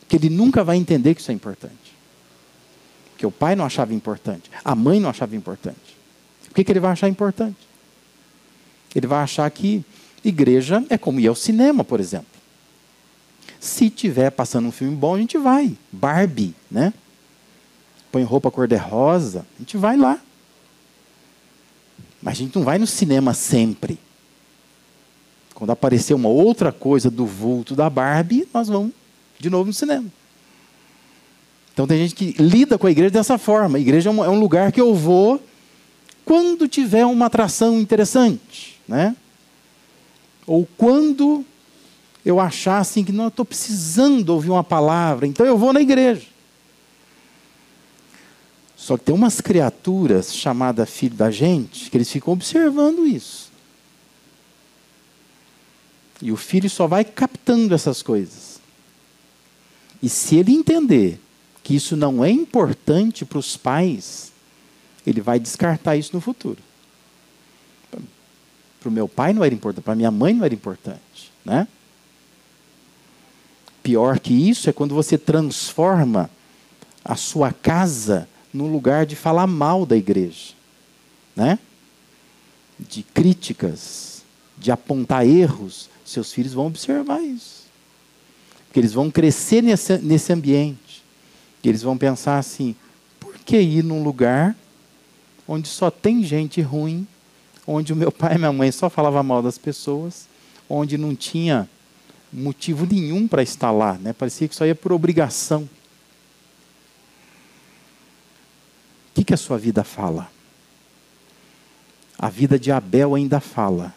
Que 0.08 0.16
ele 0.16 0.30
nunca 0.30 0.64
vai 0.64 0.76
entender 0.76 1.14
que 1.14 1.20
isso 1.20 1.30
é 1.30 1.34
importante. 1.34 1.96
Porque 3.10 3.26
o 3.26 3.30
pai 3.30 3.54
não 3.54 3.64
achava 3.64 3.92
importante, 3.92 4.50
a 4.64 4.74
mãe 4.74 5.00
não 5.00 5.10
achava 5.10 5.34
importante. 5.36 5.96
O 6.50 6.54
que, 6.54 6.64
que 6.64 6.72
ele 6.72 6.80
vai 6.80 6.92
achar 6.92 7.08
importante? 7.08 7.58
Ele 8.94 9.06
vai 9.06 9.22
achar 9.22 9.50
que 9.50 9.84
igreja 10.24 10.84
é 10.88 10.96
como 10.96 11.20
ir 11.20 11.26
ao 11.26 11.34
cinema, 11.34 11.84
por 11.84 12.00
exemplo. 12.00 12.26
Se 13.60 13.90
tiver 13.90 14.30
passando 14.30 14.68
um 14.68 14.72
filme 14.72 14.96
bom, 14.96 15.14
a 15.14 15.18
gente 15.18 15.36
vai. 15.36 15.76
Barbie, 15.92 16.54
né? 16.70 16.92
põe 18.10 18.22
roupa 18.22 18.50
cor-de-rosa, 18.50 19.46
a 19.56 19.58
gente 19.58 19.76
vai 19.76 19.96
lá. 19.96 20.18
Mas 22.20 22.34
a 22.34 22.36
gente 22.38 22.56
não 22.56 22.64
vai 22.64 22.78
no 22.78 22.86
cinema 22.86 23.34
sempre. 23.34 23.98
Quando 25.54 25.70
aparecer 25.70 26.14
uma 26.14 26.28
outra 26.28 26.72
coisa 26.72 27.10
do 27.10 27.26
vulto 27.26 27.74
da 27.74 27.88
Barbie, 27.88 28.48
nós 28.52 28.68
vamos 28.68 28.92
de 29.38 29.48
novo 29.48 29.66
no 29.66 29.72
cinema. 29.72 30.06
Então 31.72 31.86
tem 31.86 31.98
gente 31.98 32.14
que 32.14 32.42
lida 32.42 32.76
com 32.76 32.86
a 32.86 32.90
igreja 32.90 33.10
dessa 33.10 33.38
forma. 33.38 33.78
A 33.78 33.80
igreja 33.80 34.10
é 34.10 34.12
um, 34.12 34.24
é 34.24 34.28
um 34.28 34.40
lugar 34.40 34.72
que 34.72 34.80
eu 34.80 34.94
vou 34.94 35.40
quando 36.24 36.66
tiver 36.68 37.06
uma 37.06 37.26
atração 37.26 37.80
interessante, 37.80 38.80
né? 38.86 39.16
Ou 40.46 40.68
quando 40.76 41.44
eu 42.24 42.40
achar 42.40 42.78
assim 42.78 43.04
que 43.04 43.12
não 43.12 43.28
estou 43.28 43.44
precisando 43.44 44.30
ouvir 44.30 44.50
uma 44.50 44.64
palavra, 44.64 45.26
então 45.26 45.46
eu 45.46 45.56
vou 45.56 45.72
na 45.72 45.80
igreja. 45.80 46.26
Só 48.76 48.96
que 48.96 49.04
tem 49.04 49.14
umas 49.14 49.40
criaturas 49.40 50.34
chamadas 50.34 50.88
filho 50.88 51.14
da 51.14 51.30
gente 51.30 51.90
que 51.90 51.96
eles 51.96 52.10
ficam 52.10 52.32
observando 52.32 53.06
isso. 53.06 53.52
E 56.20 56.32
o 56.32 56.36
filho 56.36 56.68
só 56.68 56.86
vai 56.86 57.04
captando 57.04 57.74
essas 57.74 58.02
coisas. 58.02 58.47
E 60.02 60.08
se 60.08 60.36
ele 60.36 60.52
entender 60.52 61.20
que 61.62 61.74
isso 61.74 61.96
não 61.96 62.24
é 62.24 62.30
importante 62.30 63.24
para 63.24 63.38
os 63.38 63.56
pais, 63.56 64.32
ele 65.06 65.20
vai 65.20 65.38
descartar 65.38 65.96
isso 65.96 66.14
no 66.14 66.20
futuro. 66.20 66.58
Para 68.80 68.88
o 68.88 68.92
meu 68.92 69.08
pai 69.08 69.32
não 69.32 69.44
era 69.44 69.54
importante, 69.54 69.84
para 69.84 69.94
minha 69.94 70.10
mãe 70.10 70.32
não 70.32 70.44
era 70.44 70.54
importante, 70.54 71.32
né? 71.44 71.66
Pior 73.82 74.20
que 74.20 74.32
isso 74.32 74.70
é 74.70 74.72
quando 74.72 74.94
você 74.94 75.18
transforma 75.18 76.30
a 77.04 77.16
sua 77.16 77.52
casa 77.52 78.28
num 78.52 78.70
lugar 78.70 79.04
de 79.06 79.16
falar 79.16 79.46
mal 79.46 79.84
da 79.84 79.96
igreja, 79.96 80.54
né? 81.34 81.58
De 82.78 83.02
críticas, 83.02 84.22
de 84.56 84.70
apontar 84.70 85.26
erros, 85.26 85.88
seus 86.04 86.32
filhos 86.32 86.52
vão 86.52 86.66
observar 86.66 87.20
isso. 87.22 87.57
Porque 88.78 88.86
eles 88.86 88.92
vão 88.92 89.10
crescer 89.10 89.60
nesse, 89.60 89.98
nesse 89.98 90.32
ambiente. 90.32 91.02
E 91.64 91.68
eles 91.68 91.82
vão 91.82 91.98
pensar 91.98 92.38
assim: 92.38 92.76
por 93.18 93.36
que 93.38 93.60
ir 93.60 93.82
num 93.82 94.04
lugar 94.04 94.54
onde 95.48 95.66
só 95.66 95.90
tem 95.90 96.22
gente 96.22 96.60
ruim, 96.60 97.04
onde 97.66 97.92
o 97.92 97.96
meu 97.96 98.12
pai 98.12 98.36
e 98.36 98.38
minha 98.38 98.52
mãe 98.52 98.70
só 98.70 98.88
falavam 98.88 99.24
mal 99.24 99.42
das 99.42 99.58
pessoas, 99.58 100.28
onde 100.68 100.96
não 100.96 101.12
tinha 101.12 101.68
motivo 102.32 102.86
nenhum 102.86 103.26
para 103.26 103.42
estar 103.42 103.72
lá, 103.72 103.94
né? 103.94 104.12
parecia 104.12 104.46
que 104.46 104.54
só 104.54 104.64
ia 104.64 104.76
por 104.76 104.92
obrigação. 104.92 105.62
O 105.62 105.68
que, 109.14 109.24
que 109.24 109.34
a 109.34 109.38
sua 109.38 109.58
vida 109.58 109.82
fala? 109.82 110.30
A 112.16 112.30
vida 112.30 112.60
de 112.60 112.70
Abel 112.70 113.16
ainda 113.16 113.40
fala, 113.40 113.92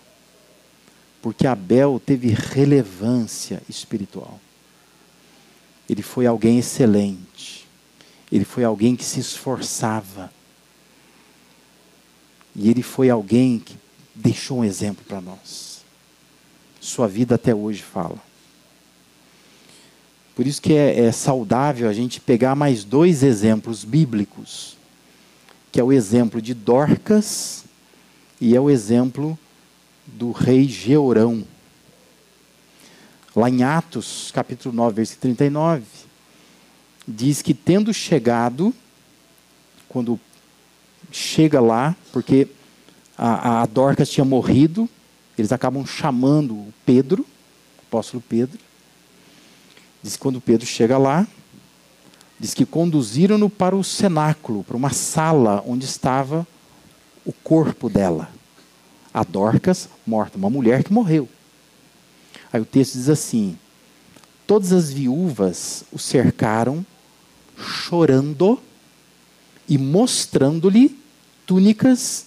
porque 1.22 1.46
Abel 1.46 2.02
teve 2.04 2.30
relevância 2.30 3.62
espiritual. 3.70 4.40
Ele 5.92 6.02
foi 6.02 6.26
alguém 6.26 6.58
excelente, 6.58 7.68
ele 8.32 8.46
foi 8.46 8.64
alguém 8.64 8.96
que 8.96 9.04
se 9.04 9.20
esforçava, 9.20 10.32
e 12.56 12.70
ele 12.70 12.82
foi 12.82 13.10
alguém 13.10 13.60
que 13.60 13.76
deixou 14.16 14.60
um 14.60 14.64
exemplo 14.64 15.04
para 15.06 15.20
nós. 15.20 15.82
Sua 16.80 17.10
vida 17.10 17.36
até 17.36 17.54
hoje 17.54 17.84
fala. 17.84 18.18
Por 20.34 20.48
isso 20.48 20.62
que 20.62 20.74
é, 20.74 21.02
é, 21.02 21.12
saudável 21.12 21.90
a 21.90 21.94
gente 21.94 22.22
pegar 22.22 22.56
mais 22.56 22.86
dois 22.86 23.22
exemplos 23.22 23.84
bíblicos, 23.84 24.78
que 25.74 25.80
é 25.80 25.84
o 25.84 25.92
exemplo 25.92 26.42
de 26.42 26.54
Dorcas 26.54 27.66
e 28.40 28.56
é 28.56 28.62
o 28.62 28.70
exemplo 28.70 29.38
do 30.08 30.32
rei 30.32 30.70
Georão. 30.70 31.46
Lá 33.34 33.50
em 33.50 33.64
Atos, 33.64 34.30
capítulo 34.34 34.76
9, 34.76 34.94
versículo 34.94 35.22
39, 35.22 35.84
diz 37.08 37.42
que 37.42 37.54
tendo 37.54 37.94
chegado, 37.94 38.74
quando 39.88 40.20
chega 41.10 41.62
lá, 41.62 41.96
porque 42.12 42.50
a, 43.18 43.62
a 43.62 43.66
Dorcas 43.66 44.10
tinha 44.10 44.26
morrido, 44.26 44.90
eles 45.38 45.54
acabam 45.54 45.86
chamando 45.86 46.54
o 46.54 46.74
Pedro, 46.86 47.24
o 47.24 47.82
apóstolo 47.88 48.22
Pedro. 48.28 48.60
Diz 50.04 50.18
que 50.18 50.22
quando 50.22 50.42
Pedro 50.42 50.66
chega 50.66 50.98
lá, 50.98 51.26
diz 52.38 52.54
que 52.54 52.66
conduziram-no 52.66 53.50
para 53.50 53.78
o 53.78 53.84
cenáculo, 53.84 54.64
para 54.66 54.76
uma 54.76 54.90
sala 54.90 55.64
onde 55.66 55.86
estava 55.86 56.46
o 57.26 57.32
corpo 57.32 57.90
dela. 57.90 58.30
A 59.14 59.24
Dorcas 59.24 59.88
morta, 60.06 60.38
uma 60.38 60.50
mulher 60.50 60.84
que 60.84 60.92
morreu. 60.92 61.30
Aí 62.52 62.60
o 62.60 62.66
texto 62.66 62.94
diz 62.94 63.10
assim: 63.10 63.58
Todas 64.46 64.72
as 64.72 64.92
viúvas 64.92 65.84
o 65.92 66.00
cercaram, 66.00 66.86
chorando 67.58 68.60
e 69.68 69.78
mostrando-lhe 69.78 71.00
túnicas 71.46 72.26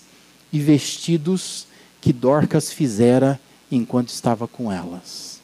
e 0.53 0.59
vestidos 0.59 1.67
que 2.01 2.13
Dorcas 2.13 2.73
fizera 2.73 3.41
enquanto 3.71 4.09
estava 4.09 4.47
com 4.47 4.71
elas. 4.71 5.41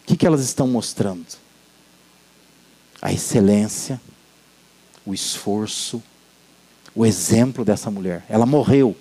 O 0.00 0.06
que, 0.06 0.16
que 0.16 0.26
elas 0.26 0.42
estão 0.42 0.68
mostrando? 0.68 1.26
A 3.00 3.12
excelência, 3.12 4.00
o 5.04 5.14
esforço, 5.14 6.02
o 6.94 7.06
exemplo 7.06 7.64
dessa 7.64 7.90
mulher. 7.90 8.24
Ela 8.28 8.46
morreu, 8.46 8.96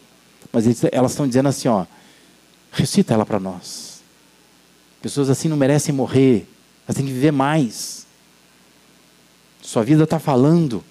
mas 0.51 0.65
elas 0.91 1.11
estão 1.11 1.27
dizendo 1.27 1.49
assim: 1.49 1.67
ó, 1.67 1.85
recita 2.71 3.13
ela 3.13 3.25
para 3.25 3.39
nós. 3.39 3.90
Pessoas 5.01 5.29
assim 5.29 5.47
não 5.47 5.57
merecem 5.57 5.93
morrer, 5.93 6.47
elas 6.85 6.95
têm 6.95 7.05
que 7.05 7.11
viver 7.11 7.31
mais. 7.31 8.05
Sua 9.61 9.83
vida 9.83 10.03
está 10.03 10.19
falando 10.19 10.83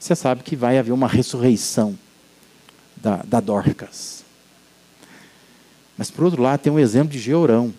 você 0.00 0.16
sabe 0.16 0.42
que 0.42 0.56
vai 0.56 0.78
haver 0.78 0.92
uma 0.92 1.06
ressurreição 1.06 1.96
da, 2.96 3.16
da 3.16 3.38
Dorcas. 3.38 4.24
Mas, 5.96 6.10
por 6.10 6.24
outro 6.24 6.40
lado, 6.40 6.58
tem 6.58 6.72
um 6.72 6.78
exemplo 6.78 7.12
de 7.12 7.18
Georão. 7.18 7.72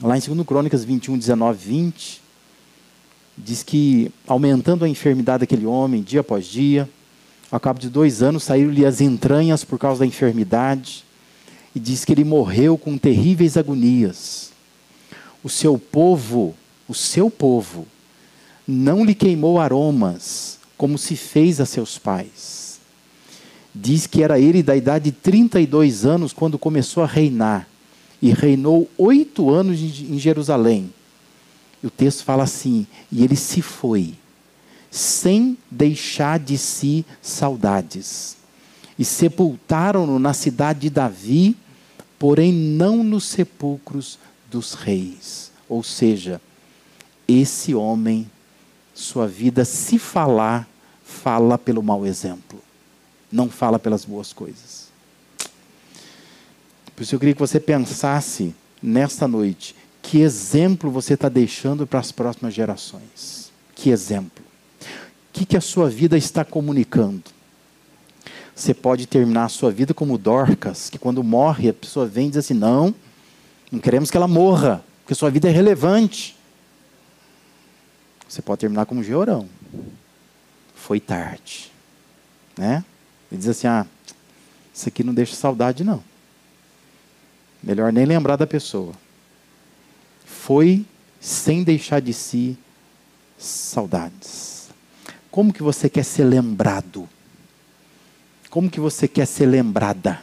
Lá 0.00 0.16
em 0.16 0.20
2 0.20 0.46
Crônicas 0.46 0.82
21, 0.82 1.18
19, 1.18 1.58
20, 1.58 2.22
diz 3.36 3.62
que, 3.62 4.10
aumentando 4.26 4.82
a 4.82 4.88
enfermidade 4.88 5.40
daquele 5.40 5.66
homem, 5.66 6.02
dia 6.02 6.20
após 6.20 6.46
dia, 6.46 6.88
ao 7.50 7.60
cabo 7.60 7.78
de 7.78 7.90
dois 7.90 8.22
anos, 8.22 8.44
saíram-lhe 8.44 8.86
as 8.86 9.02
entranhas 9.02 9.62
por 9.62 9.78
causa 9.78 10.00
da 10.00 10.06
enfermidade, 10.06 11.04
e 11.74 11.80
diz 11.80 12.04
que 12.04 12.12
ele 12.12 12.24
morreu 12.24 12.76
com 12.76 12.98
terríveis 12.98 13.56
agonias. 13.56 14.50
O 15.42 15.48
seu 15.48 15.78
povo, 15.78 16.54
o 16.88 16.94
seu 16.94 17.30
povo, 17.30 17.86
não 18.66 19.04
lhe 19.04 19.14
queimou 19.14 19.60
aromas, 19.60 20.58
como 20.76 20.98
se 20.98 21.16
fez 21.16 21.60
a 21.60 21.66
seus 21.66 21.98
pais. 21.98 22.80
Diz 23.74 24.06
que 24.06 24.22
era 24.22 24.38
ele 24.40 24.62
da 24.62 24.76
idade 24.76 25.06
de 25.06 25.12
32 25.12 26.04
anos 26.04 26.32
quando 26.32 26.58
começou 26.58 27.02
a 27.02 27.06
reinar, 27.06 27.68
e 28.20 28.32
reinou 28.32 28.88
oito 28.98 29.48
anos 29.50 29.80
em 29.80 30.18
Jerusalém. 30.18 30.92
E 31.82 31.86
o 31.86 31.90
texto 31.90 32.24
fala 32.24 32.42
assim: 32.42 32.86
e 33.10 33.24
ele 33.24 33.36
se 33.36 33.62
foi, 33.62 34.14
sem 34.90 35.56
deixar 35.70 36.38
de 36.38 36.58
si 36.58 37.04
saudades. 37.22 38.39
E 39.00 39.04
sepultaram-no 39.06 40.18
na 40.18 40.34
cidade 40.34 40.80
de 40.80 40.90
Davi, 40.90 41.56
porém 42.18 42.52
não 42.52 43.02
nos 43.02 43.24
sepulcros 43.24 44.18
dos 44.50 44.74
reis. 44.74 45.50
Ou 45.66 45.82
seja, 45.82 46.38
esse 47.26 47.74
homem, 47.74 48.30
sua 48.94 49.26
vida, 49.26 49.64
se 49.64 49.98
falar, 49.98 50.68
fala 51.02 51.56
pelo 51.56 51.82
mau 51.82 52.04
exemplo, 52.04 52.62
não 53.32 53.48
fala 53.48 53.78
pelas 53.78 54.04
boas 54.04 54.34
coisas. 54.34 54.88
Por 56.94 57.02
isso 57.02 57.14
eu 57.14 57.18
queria 57.18 57.32
que 57.32 57.40
você 57.40 57.58
pensasse 57.58 58.54
nesta 58.82 59.26
noite: 59.26 59.74
que 60.02 60.20
exemplo 60.20 60.90
você 60.90 61.14
está 61.14 61.30
deixando 61.30 61.86
para 61.86 62.00
as 62.00 62.12
próximas 62.12 62.52
gerações? 62.52 63.50
Que 63.74 63.88
exemplo? 63.88 64.44
O 64.82 65.32
que, 65.32 65.46
que 65.46 65.56
a 65.56 65.60
sua 65.62 65.88
vida 65.88 66.18
está 66.18 66.44
comunicando? 66.44 67.39
Você 68.60 68.74
pode 68.74 69.06
terminar 69.06 69.46
a 69.46 69.48
sua 69.48 69.70
vida 69.70 69.94
como 69.94 70.18
Dorcas, 70.18 70.90
que 70.90 70.98
quando 70.98 71.24
morre 71.24 71.70
a 71.70 71.72
pessoa 71.72 72.04
vem 72.04 72.26
e 72.26 72.28
diz 72.28 72.36
assim: 72.36 72.52
não, 72.52 72.94
não 73.72 73.80
queremos 73.80 74.10
que 74.10 74.18
ela 74.18 74.28
morra, 74.28 74.84
porque 75.00 75.14
sua 75.14 75.30
vida 75.30 75.48
é 75.48 75.50
relevante. 75.50 76.36
Você 78.28 78.42
pode 78.42 78.60
terminar 78.60 78.84
como 78.84 79.02
Georão 79.02 79.48
foi 80.74 81.00
tarde. 81.00 81.72
Né? 82.54 82.84
Ele 83.32 83.38
diz 83.38 83.48
assim: 83.48 83.66
ah, 83.66 83.86
isso 84.74 84.86
aqui 84.86 85.02
não 85.02 85.14
deixa 85.14 85.34
saudade, 85.34 85.82
não. 85.82 86.04
Melhor 87.62 87.90
nem 87.90 88.04
lembrar 88.04 88.36
da 88.36 88.46
pessoa. 88.46 88.92
Foi 90.26 90.84
sem 91.18 91.64
deixar 91.64 92.00
de 92.02 92.12
si 92.12 92.58
saudades. 93.38 94.68
Como 95.30 95.50
que 95.50 95.62
você 95.62 95.88
quer 95.88 96.04
ser 96.04 96.24
lembrado? 96.24 97.08
Como 98.50 98.68
que 98.68 98.80
você 98.80 99.08
quer 99.08 99.26
ser 99.26 99.46
lembrada? 99.46 100.20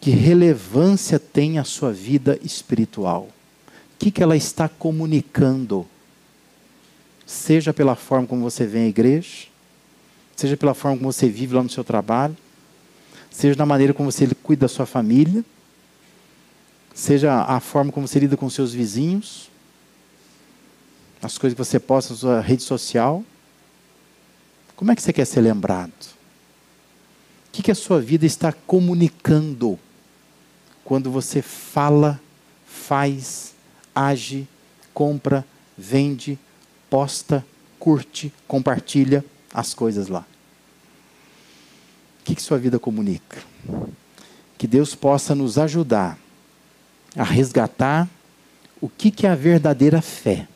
Que 0.00 0.10
relevância 0.10 1.18
tem 1.18 1.58
a 1.58 1.64
sua 1.64 1.92
vida 1.92 2.38
espiritual? 2.42 3.28
O 3.68 3.98
que, 3.98 4.10
que 4.10 4.22
ela 4.22 4.36
está 4.36 4.68
comunicando? 4.68 5.86
seja 7.32 7.72
pela 7.72 7.96
forma 7.96 8.26
como 8.26 8.42
você 8.42 8.66
vem 8.66 8.84
à 8.84 8.88
igreja, 8.88 9.46
seja 10.36 10.56
pela 10.56 10.74
forma 10.74 10.98
como 10.98 11.12
você 11.12 11.28
vive 11.28 11.54
lá 11.54 11.62
no 11.62 11.70
seu 11.70 11.82
trabalho, 11.82 12.36
seja 13.30 13.56
na 13.56 13.64
maneira 13.64 13.94
como 13.94 14.10
você 14.10 14.28
cuida 14.42 14.62
da 14.62 14.68
sua 14.68 14.84
família, 14.84 15.44
seja 16.94 17.42
a 17.42 17.58
forma 17.58 17.90
como 17.90 18.06
você 18.06 18.18
lida 18.18 18.36
com 18.36 18.48
seus 18.50 18.72
vizinhos, 18.74 19.50
as 21.22 21.38
coisas 21.38 21.56
que 21.56 21.64
você 21.64 21.78
posta 21.78 22.12
na 22.12 22.18
sua 22.18 22.40
rede 22.40 22.62
social. 22.62 23.24
Como 24.76 24.90
é 24.90 24.96
que 24.96 25.00
você 25.00 25.12
quer 25.12 25.24
ser 25.24 25.40
lembrado? 25.40 25.92
O 27.52 27.54
que, 27.54 27.62
que 27.62 27.70
a 27.70 27.74
sua 27.74 28.00
vida 28.00 28.24
está 28.24 28.50
comunicando 28.50 29.78
quando 30.82 31.10
você 31.10 31.42
fala, 31.42 32.18
faz, 32.66 33.52
age 33.94 34.48
compra, 34.94 35.44
vende, 35.76 36.38
posta, 36.88 37.44
curte, 37.78 38.32
compartilha 38.46 39.22
as 39.52 39.74
coisas 39.74 40.08
lá. 40.08 40.24
O 42.20 42.24
que, 42.24 42.34
que 42.34 42.42
sua 42.42 42.58
vida 42.58 42.78
comunica? 42.78 43.42
Que 44.56 44.66
Deus 44.66 44.94
possa 44.94 45.34
nos 45.34 45.58
ajudar 45.58 46.18
a 47.16 47.24
resgatar 47.24 48.08
o 48.80 48.88
que, 48.88 49.10
que 49.10 49.26
é 49.26 49.30
a 49.30 49.34
verdadeira 49.34 50.00
fé. 50.00 50.48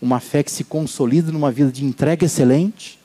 Uma 0.00 0.20
fé 0.20 0.42
que 0.42 0.50
se 0.50 0.64
consolida 0.64 1.30
numa 1.30 1.50
vida 1.50 1.70
de 1.70 1.84
entrega 1.84 2.24
excelente, 2.24 2.98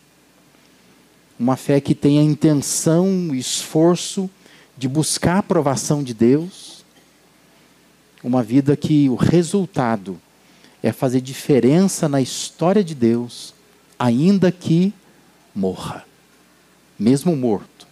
uma 1.40 1.56
fé 1.56 1.80
que 1.80 1.96
tem 1.96 2.20
a 2.20 2.24
intenção, 2.24 3.34
esforço 3.34 4.30
de 4.78 4.88
buscar 4.88 5.36
a 5.36 5.40
aprovação 5.40 6.04
de 6.04 6.14
Deus, 6.14 6.84
uma 8.24 8.44
vida 8.44 8.76
que 8.76 9.10
o 9.10 9.16
resultado 9.16 10.20
é 10.84 10.92
fazer 10.92 11.22
diferença 11.22 12.10
na 12.10 12.22
história 12.22 12.84
de 12.84 12.94
Deus, 12.94 13.54
ainda 13.98 14.52
que 14.52 14.94
morra 15.56 16.06
mesmo 17.00 17.36
morto, 17.36 17.88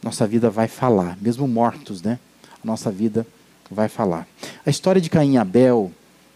nossa 0.00 0.26
vida 0.26 0.48
vai 0.48 0.68
falar, 0.68 1.18
mesmo 1.20 1.48
mortos, 1.48 2.00
né? 2.00 2.18
A 2.62 2.66
nossa 2.66 2.90
vida 2.90 3.26
vai 3.68 3.88
falar. 3.88 4.26
A 4.64 4.70
história 4.70 5.00
de 5.00 5.10
Caim 5.10 5.34
e 5.34 5.38
Abel, 5.38 5.90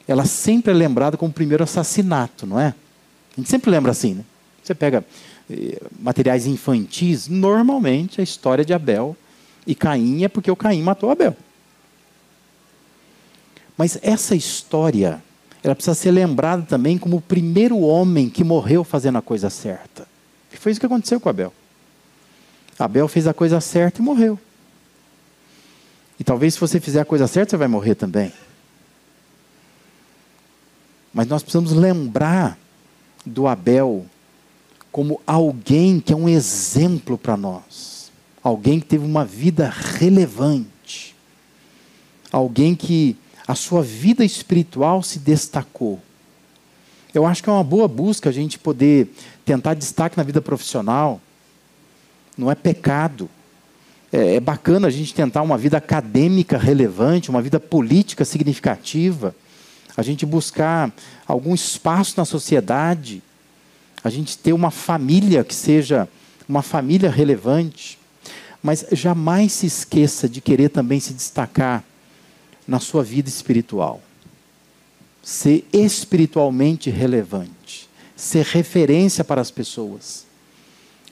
ela 0.08 0.24
sempre 0.24 0.72
é 0.72 0.74
lembrada 0.74 1.16
como 1.16 1.30
o 1.30 1.34
primeiro 1.34 1.62
assassinato, 1.62 2.46
não 2.46 2.58
é? 2.58 2.74
A 3.36 3.40
gente 3.40 3.48
sempre 3.48 3.70
lembra 3.70 3.92
assim, 3.92 4.14
né? 4.14 4.24
Você 4.66 4.74
pega 4.74 5.04
eh, 5.48 5.80
materiais 6.00 6.44
infantis, 6.44 7.28
normalmente 7.28 8.20
a 8.20 8.24
história 8.24 8.64
de 8.64 8.74
Abel 8.74 9.16
e 9.64 9.76
Caim 9.76 10.24
é 10.24 10.28
porque 10.28 10.50
o 10.50 10.56
Caim 10.56 10.82
matou 10.82 11.08
Abel. 11.08 11.36
Mas 13.78 13.96
essa 14.02 14.34
história, 14.34 15.22
ela 15.62 15.74
precisa 15.74 15.94
ser 15.94 16.10
lembrada 16.10 16.62
também 16.62 16.98
como 16.98 17.18
o 17.18 17.20
primeiro 17.20 17.78
homem 17.78 18.28
que 18.28 18.42
morreu 18.42 18.82
fazendo 18.82 19.18
a 19.18 19.22
coisa 19.22 19.48
certa. 19.48 20.08
E 20.52 20.56
foi 20.56 20.72
isso 20.72 20.80
que 20.80 20.86
aconteceu 20.86 21.20
com 21.20 21.28
Abel. 21.28 21.52
Abel 22.76 23.06
fez 23.06 23.28
a 23.28 23.34
coisa 23.34 23.60
certa 23.60 24.00
e 24.00 24.04
morreu. 24.04 24.36
E 26.18 26.24
talvez 26.24 26.54
se 26.54 26.60
você 26.60 26.80
fizer 26.80 27.02
a 27.02 27.04
coisa 27.04 27.28
certa, 27.28 27.50
você 27.50 27.56
vai 27.56 27.68
morrer 27.68 27.94
também. 27.94 28.32
Mas 31.14 31.28
nós 31.28 31.44
precisamos 31.44 31.72
lembrar 31.72 32.58
do 33.24 33.46
Abel 33.46 34.06
como 34.96 35.20
alguém 35.26 36.00
que 36.00 36.10
é 36.10 36.16
um 36.16 36.26
exemplo 36.26 37.18
para 37.18 37.36
nós. 37.36 38.10
Alguém 38.42 38.80
que 38.80 38.86
teve 38.86 39.04
uma 39.04 39.26
vida 39.26 39.68
relevante. 39.68 41.14
Alguém 42.32 42.74
que 42.74 43.14
a 43.46 43.54
sua 43.54 43.82
vida 43.82 44.24
espiritual 44.24 45.02
se 45.02 45.18
destacou. 45.18 46.00
Eu 47.12 47.26
acho 47.26 47.42
que 47.42 47.50
é 47.50 47.52
uma 47.52 47.62
boa 47.62 47.86
busca 47.86 48.30
a 48.30 48.32
gente 48.32 48.58
poder 48.58 49.14
tentar 49.44 49.74
destaque 49.74 50.16
na 50.16 50.22
vida 50.22 50.40
profissional. 50.40 51.20
Não 52.34 52.50
é 52.50 52.54
pecado. 52.54 53.28
É, 54.10 54.36
é 54.36 54.40
bacana 54.40 54.88
a 54.88 54.90
gente 54.90 55.12
tentar 55.12 55.42
uma 55.42 55.58
vida 55.58 55.76
acadêmica 55.76 56.56
relevante, 56.56 57.28
uma 57.28 57.42
vida 57.42 57.60
política 57.60 58.24
significativa. 58.24 59.36
A 59.94 60.00
gente 60.00 60.24
buscar 60.24 60.90
algum 61.28 61.54
espaço 61.54 62.14
na 62.16 62.24
sociedade. 62.24 63.22
A 64.06 64.10
gente 64.10 64.38
ter 64.38 64.52
uma 64.52 64.70
família 64.70 65.44
que 65.44 65.54
seja 65.54 66.08
uma 66.48 66.62
família 66.62 67.10
relevante. 67.10 67.98
Mas 68.62 68.84
jamais 68.92 69.52
se 69.52 69.66
esqueça 69.66 70.28
de 70.28 70.40
querer 70.40 70.70
também 70.70 70.98
se 70.98 71.12
destacar 71.12 71.84
na 72.66 72.80
sua 72.80 73.02
vida 73.02 73.28
espiritual 73.28 74.00
ser 75.26 75.66
espiritualmente 75.72 76.88
relevante, 76.88 77.88
ser 78.14 78.44
referência 78.44 79.24
para 79.24 79.40
as 79.40 79.50
pessoas. 79.50 80.24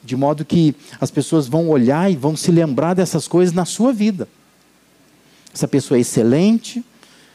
De 0.05 0.15
modo 0.15 0.45
que 0.45 0.73
as 1.01 1.11
pessoas 1.11 1.49
vão 1.49 1.69
olhar 1.69 2.09
e 2.09 2.15
vão 2.15 2.37
se 2.37 2.53
lembrar 2.53 2.95
dessas 2.95 3.27
coisas 3.27 3.53
na 3.53 3.65
sua 3.65 3.93
vida. 3.93 4.29
Essa 5.53 5.67
pessoa 5.67 5.99
é 5.99 6.03
excelente, 6.03 6.85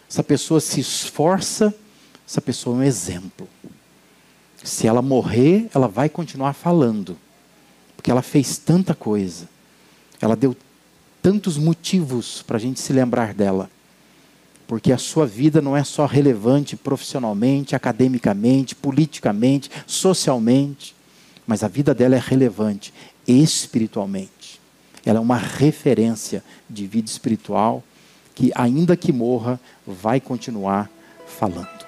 essa 0.10 0.24
pessoa 0.24 0.62
se 0.62 0.80
esforça, 0.80 1.76
essa 2.26 2.39
pessoa 2.39 2.78
é 2.78 2.80
um 2.80 2.84
exemplo. 2.84 3.45
Se 4.64 4.88
ela 4.88 5.01
morrer, 5.01 5.70
ela 5.74 5.88
vai 5.88 6.10
continuar 6.10 6.53
falando, 6.53 7.18
porque 7.95 8.12
ela 8.12 8.22
fez 8.22 8.57
tanta 8.57 8.93
coisa, 8.93 9.47
ela 10.22 10.36
deu 10.36 10.55
tantos 11.22 11.57
motivos 11.57 12.41
para 12.41 12.57
a 12.57 12.60
gente 12.60 12.80
se 12.80 12.93
lembrar 12.93 13.34
dela 13.34 13.70
porque 14.70 14.91
a 14.93 14.99
sua 14.99 15.26
vida 15.26 15.64
não 15.64 15.76
é 15.76 15.84
só 15.84 16.05
relevante 16.05 16.76
profissionalmente, 16.76 17.76
academicamente, 17.76 18.76
politicamente, 18.76 19.68
socialmente, 19.88 20.95
mas 21.47 21.64
a 21.64 21.68
vida 21.68 21.91
dela 21.91 22.16
é 22.16 22.20
relevante 22.20 22.93
espiritualmente. 23.28 24.62
Ela 25.03 25.18
é 25.18 25.22
uma 25.22 25.38
referência 25.38 26.43
de 26.70 26.86
vida 26.86 27.10
espiritual 27.10 27.84
que, 28.36 28.51
ainda 28.53 28.95
que 28.95 29.12
morra, 29.12 29.60
vai 29.88 30.20
continuar 30.20 30.88
falando. 31.26 31.79